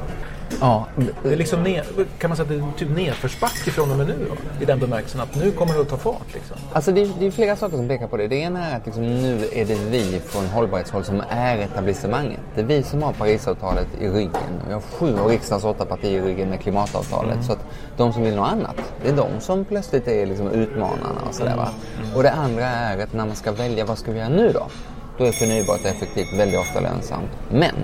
Ja, 0.60 0.86
det 1.22 1.32
är 1.32 1.36
liksom 1.36 1.62
ner, 1.62 1.84
kan 2.18 2.30
man 2.30 2.36
säga 2.36 2.42
att 2.42 2.48
det 2.48 2.54
är 2.54 2.72
typ 2.78 2.96
nedförsbacke 2.96 3.70
från 3.70 3.90
och 3.90 3.96
med 3.96 4.06
nu 4.06 4.26
då? 4.28 4.62
I 4.62 4.64
den 4.64 4.78
bemärkelsen 4.78 5.20
att 5.20 5.34
nu 5.34 5.50
kommer 5.50 5.74
det 5.74 5.80
att 5.80 5.88
ta 5.88 5.96
fart 5.96 6.34
liksom. 6.34 6.56
Alltså 6.72 6.92
det 6.92 7.02
är, 7.02 7.10
det 7.18 7.26
är 7.26 7.30
flera 7.30 7.56
saker 7.56 7.76
som 7.76 7.88
pekar 7.88 8.06
på 8.06 8.16
det. 8.16 8.28
Det 8.28 8.36
ena 8.36 8.66
är 8.66 8.76
att 8.76 8.86
liksom 8.86 9.02
nu 9.02 9.48
är 9.52 9.64
det 9.64 9.74
vi 9.74 10.20
från 10.26 10.46
hållbarhetshåll 10.46 11.04
som 11.04 11.22
är 11.30 11.58
etablissemanget. 11.58 12.40
Det 12.54 12.60
är 12.60 12.64
vi 12.64 12.82
som 12.82 13.02
har 13.02 13.12
Parisavtalet 13.12 13.88
i 14.00 14.08
ryggen. 14.08 14.62
Vi 14.66 14.72
har 14.72 14.80
sju 14.80 15.18
av 15.18 15.28
riksdagens 15.28 15.64
åtta 15.64 15.84
partier 15.84 16.22
i 16.22 16.22
ryggen 16.22 16.50
med 16.50 16.60
klimatavtalet. 16.60 17.32
Mm. 17.32 17.44
Så 17.44 17.52
att 17.52 17.64
de 17.96 18.12
som 18.12 18.22
vill 18.22 18.34
något 18.34 18.52
annat, 18.52 18.76
det 19.02 19.08
är 19.08 19.16
de 19.16 19.40
som 19.40 19.64
plötsligt 19.64 20.08
är 20.08 20.26
liksom 20.26 20.50
utmanarna 20.50 21.20
och 21.28 21.34
sådär 21.34 21.56
va. 21.56 21.68
Mm. 22.02 22.16
Och 22.16 22.22
det 22.22 22.32
andra 22.32 22.64
är 22.64 23.02
att 23.02 23.12
när 23.12 23.26
man 23.26 23.36
ska 23.36 23.52
välja, 23.52 23.84
vad 23.84 23.98
ska 23.98 24.12
vi 24.12 24.18
göra 24.18 24.28
nu 24.28 24.52
då? 24.52 24.66
Då 25.18 25.24
är 25.24 25.32
förnybart 25.32 25.80
och 25.80 25.86
effektivt 25.86 26.38
väldigt 26.38 26.60
ofta 26.60 26.80
lönsamt. 26.80 27.30
Men 27.50 27.74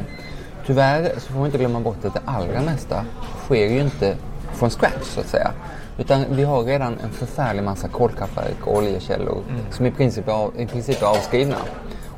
Tyvärr 0.67 1.13
så 1.15 1.33
får 1.33 1.39
man 1.39 1.47
inte 1.47 1.59
glömma 1.59 1.81
bort 1.81 2.05
att 2.05 2.15
det 2.15 2.21
allra 2.25 2.63
mesta 2.63 3.05
sker 3.45 3.67
ju 3.67 3.81
inte 3.81 4.17
från 4.55 4.71
scratch 4.71 5.05
så 5.05 5.21
att 5.21 5.27
säga. 5.27 5.51
Utan 5.99 6.25
vi 6.31 6.45
har 6.45 6.63
redan 6.63 6.99
en 6.99 7.11
förfärlig 7.11 7.63
massa 7.63 7.89
kolkraftverk 7.89 8.67
och 8.67 8.77
oljekällor 8.77 9.43
mm. 9.49 9.61
som 9.71 9.87
i 9.87 9.91
princip, 9.91 10.29
är, 10.29 10.61
i 10.61 10.67
princip 10.67 11.03
är 11.03 11.07
avskrivna 11.07 11.57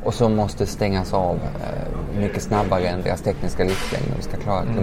och 0.05 0.15
som 0.15 0.37
måste 0.37 0.67
stängas 0.67 1.15
av 1.15 1.37
eh, 1.37 2.21
mycket 2.21 2.43
snabbare 2.43 2.89
än 2.89 3.03
deras 3.03 3.23
tekniska 3.23 3.65
livslängd 3.65 4.05
om 4.09 4.17
vi 4.17 4.23
ska 4.23 4.37
klara 4.37 4.63
mm. 4.63 4.77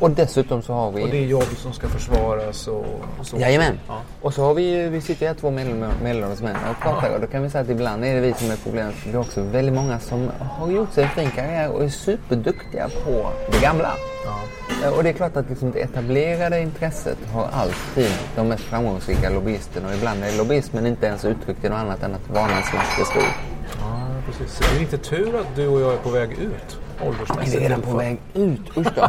Och 0.00 0.10
dessutom 0.10 0.62
så 0.62 0.72
har 0.72 0.92
vi... 0.92 1.04
Och 1.04 1.08
det 1.08 1.18
är 1.18 1.26
jobb 1.26 1.56
som 1.56 1.72
ska 1.72 1.88
försvaras 1.88 2.68
och, 2.68 2.86
och 3.20 3.26
så. 3.26 3.36
Jajamän. 3.36 3.80
Ja. 3.88 4.02
Och 4.20 4.34
så 4.34 4.42
har 4.42 4.54
vi, 4.54 4.88
vi 4.88 5.00
sitter 5.00 5.26
här 5.26 5.34
två 5.34 5.50
medelålders 5.50 6.40
män 6.40 6.56
och 6.70 6.82
pratar 6.82 7.14
och 7.14 7.20
då 7.20 7.26
kan 7.26 7.42
vi 7.42 7.50
säga 7.50 7.62
att 7.62 7.70
ibland 7.70 8.04
är 8.04 8.14
det 8.14 8.20
vi 8.20 8.32
som 8.32 8.50
är 8.50 8.56
problemet. 8.56 8.94
Vi 9.06 9.12
har 9.12 9.20
också 9.20 9.42
väldigt 9.42 9.74
många 9.74 10.00
som 10.00 10.30
har 10.38 10.70
gjort 10.70 10.92
sig 10.92 11.04
en 11.04 11.10
fin 11.10 11.30
karriär 11.30 11.70
och 11.70 11.84
är 11.84 11.88
superduktiga 11.88 12.88
på 13.04 13.30
det 13.52 13.60
gamla. 13.62 13.92
Ja. 14.24 14.38
Eh, 14.84 14.96
och 14.96 15.02
det 15.02 15.08
är 15.08 15.12
klart 15.12 15.36
att 15.36 15.48
liksom 15.48 15.70
det 15.70 15.80
etablerade 15.80 16.60
intresset 16.60 17.18
har 17.32 17.48
alltid 17.52 18.12
de 18.36 18.48
mest 18.48 18.64
framgångsrika 18.64 19.30
lobbyisterna 19.30 19.88
och 19.88 19.94
ibland 19.94 20.24
är 20.24 20.38
lobbyismen 20.38 20.86
inte 20.86 21.06
ens 21.06 21.24
uttryckt 21.24 21.64
i 21.64 21.68
något 21.68 21.78
annat 21.78 22.02
än 22.02 22.14
att 22.14 22.28
vanans 22.28 22.72
makt 22.74 23.00
är 23.00 23.04
stor. 23.04 23.22
Ja, 23.80 24.06
precis. 24.26 24.58
Det 24.58 24.76
är 24.76 24.80
inte 24.80 24.98
tur 24.98 25.40
att 25.40 25.56
du 25.56 25.68
och 25.68 25.80
jag 25.80 25.92
är 25.92 25.98
på 25.98 26.10
väg 26.10 26.32
ut 26.32 26.78
åldersmässigt. 27.06 27.56
Är 27.56 27.60
redan 27.60 27.80
på 27.80 27.96
väg 27.96 28.18
ut? 28.34 28.60
Usch 28.76 28.94
då. 28.94 29.08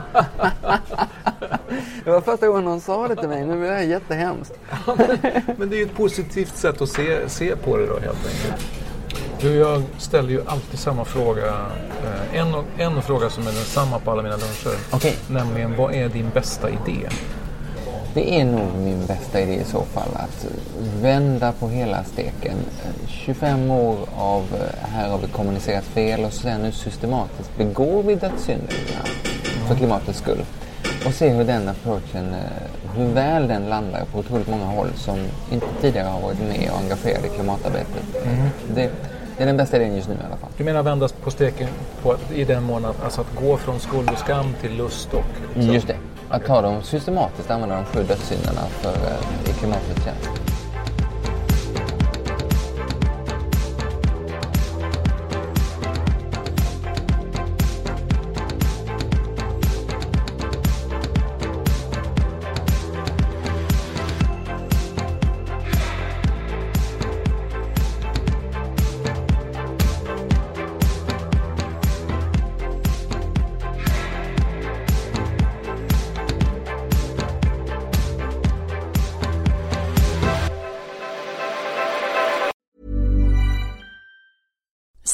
det 2.03 2.11
var 2.11 2.21
första 2.21 2.47
gången 2.47 2.65
någon 2.65 2.81
sa 2.81 3.07
det 3.07 3.15
till 3.15 3.29
mig. 3.29 3.45
Nu 3.45 3.59
blir 3.59 3.69
det 3.69 3.83
jättehemskt. 3.83 4.53
men 5.57 5.69
det 5.69 5.75
är 5.75 5.77
ju 5.77 5.85
ett 5.85 5.95
positivt 5.95 6.57
sätt 6.57 6.81
att 6.81 6.89
se, 6.89 7.29
se 7.29 7.55
på 7.55 7.77
det 7.77 7.85
då 7.85 7.93
helt 7.93 8.27
enkelt. 8.27 8.65
Du, 9.41 9.53
jag 9.53 9.83
ställer 9.97 10.29
ju 10.29 10.41
alltid 10.45 10.79
samma 10.79 11.05
fråga. 11.05 11.45
Eh, 12.03 12.39
en, 12.39 12.53
en 12.77 13.01
fråga 13.01 13.29
som 13.29 13.47
är 13.47 13.51
densamma 13.51 13.99
på 13.99 14.11
alla 14.11 14.21
mina 14.21 14.35
luncher. 14.35 14.95
Okay. 14.95 15.13
Nämligen, 15.27 15.75
vad 15.75 15.93
är 15.93 16.09
din 16.09 16.29
bästa 16.33 16.69
idé? 16.69 17.09
Det 18.13 18.41
är 18.41 18.45
nog 18.45 18.67
min 18.83 19.05
bästa 19.05 19.41
idé 19.41 19.53
i 19.53 19.63
så 19.63 19.81
fall 19.83 20.09
att 20.13 20.47
vända 21.01 21.51
på 21.51 21.67
hela 21.67 22.03
steken. 22.03 22.57
25 23.07 23.71
år 23.71 23.97
av 24.17 24.43
här 24.81 25.09
har 25.09 25.17
vi 25.17 25.27
kommunicerat 25.27 25.83
fel 25.83 26.25
och 26.25 26.33
sen 26.33 26.61
nu 26.61 26.71
systematiskt 26.71 27.57
begår 27.57 28.03
vi 28.03 28.15
dödssynder 28.15 28.75
för 29.67 29.75
klimatets 29.75 30.19
skull. 30.19 30.45
Och 31.05 31.13
se 31.13 31.29
hur 31.29 31.43
den 31.43 31.69
approachen, 31.69 32.33
eh, 32.33 32.95
hur 32.95 33.13
väl 33.13 33.47
den 33.47 33.69
landar 33.69 34.05
på 34.11 34.19
otroligt 34.19 34.47
många 34.47 34.65
håll 34.65 34.87
som 34.95 35.17
inte 35.51 35.67
tidigare 35.81 36.07
har 36.07 36.21
varit 36.21 36.39
med 36.39 36.69
och 36.71 36.79
engagerade 36.79 37.27
i 37.27 37.29
klimatarbetet. 37.29 38.25
Mm. 38.25 38.49
Det, 38.75 38.89
det 39.37 39.43
är 39.43 39.47
den 39.47 39.57
bästa 39.57 39.77
idén 39.77 39.95
just 39.95 40.07
nu 40.07 40.13
i 40.13 40.25
alla 40.27 40.37
fall. 40.37 40.49
Du 40.57 40.63
menar 40.63 40.83
vända 40.83 41.09
på 41.23 41.31
steken 41.31 41.67
på, 42.03 42.15
i 42.33 42.43
den 42.43 42.63
månaden, 42.63 42.95
alltså 43.03 43.21
att 43.21 43.35
gå 43.35 43.57
från 43.57 43.79
skuld 43.79 44.09
och 44.09 44.17
skam 44.17 44.53
till 44.61 44.77
lust 44.77 45.13
och... 45.13 45.23
Liksom. 45.55 45.73
Just 45.73 45.87
det. 45.87 45.95
Att 46.29 46.45
ta 46.45 46.61
dem 46.61 46.83
systematiskt, 46.83 47.51
använda 47.51 47.75
de 47.75 47.85
sju 47.85 48.03
dödssynderna 48.03 48.61
för, 48.61 48.89
eh, 48.89 49.49
i 49.49 49.53
klimatets 49.53 50.03
tjänst. 50.03 50.48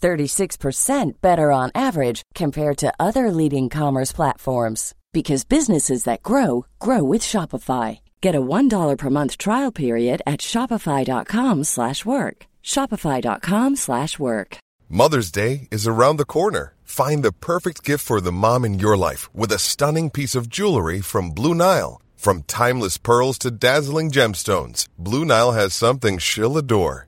36% 0.00 1.20
better 1.20 1.52
on 1.52 1.70
average 1.74 2.22
compared 2.34 2.78
to 2.78 2.92
other 2.98 3.30
leading 3.30 3.68
commerce 3.68 4.12
platforms 4.12 4.94
because 5.12 5.44
businesses 5.44 6.04
that 6.04 6.22
grow 6.22 6.66
grow 6.78 7.02
with 7.02 7.22
Shopify. 7.22 8.00
Get 8.20 8.34
a 8.34 8.40
$1 8.40 8.96
per 8.96 9.10
month 9.10 9.38
trial 9.38 9.72
period 9.72 10.22
at 10.26 10.40
shopify.com/work. 10.40 12.36
shopify.com/work. 12.62 14.58
Mother's 14.88 15.30
Day 15.30 15.68
is 15.70 15.86
around 15.86 16.16
the 16.16 16.24
corner. 16.24 16.72
Find 16.82 17.22
the 17.22 17.32
perfect 17.32 17.84
gift 17.84 18.04
for 18.04 18.20
the 18.20 18.32
mom 18.32 18.64
in 18.64 18.78
your 18.78 18.96
life 18.96 19.28
with 19.34 19.52
a 19.52 19.58
stunning 19.58 20.08
piece 20.10 20.34
of 20.34 20.48
jewelry 20.48 21.02
from 21.02 21.30
Blue 21.30 21.54
Nile. 21.54 22.00
From 22.16 22.42
timeless 22.44 22.96
pearls 22.98 23.38
to 23.38 23.50
dazzling 23.50 24.10
gemstones, 24.10 24.86
Blue 24.98 25.24
Nile 25.24 25.52
has 25.52 25.74
something 25.74 26.18
she'll 26.18 26.56
adore. 26.56 27.07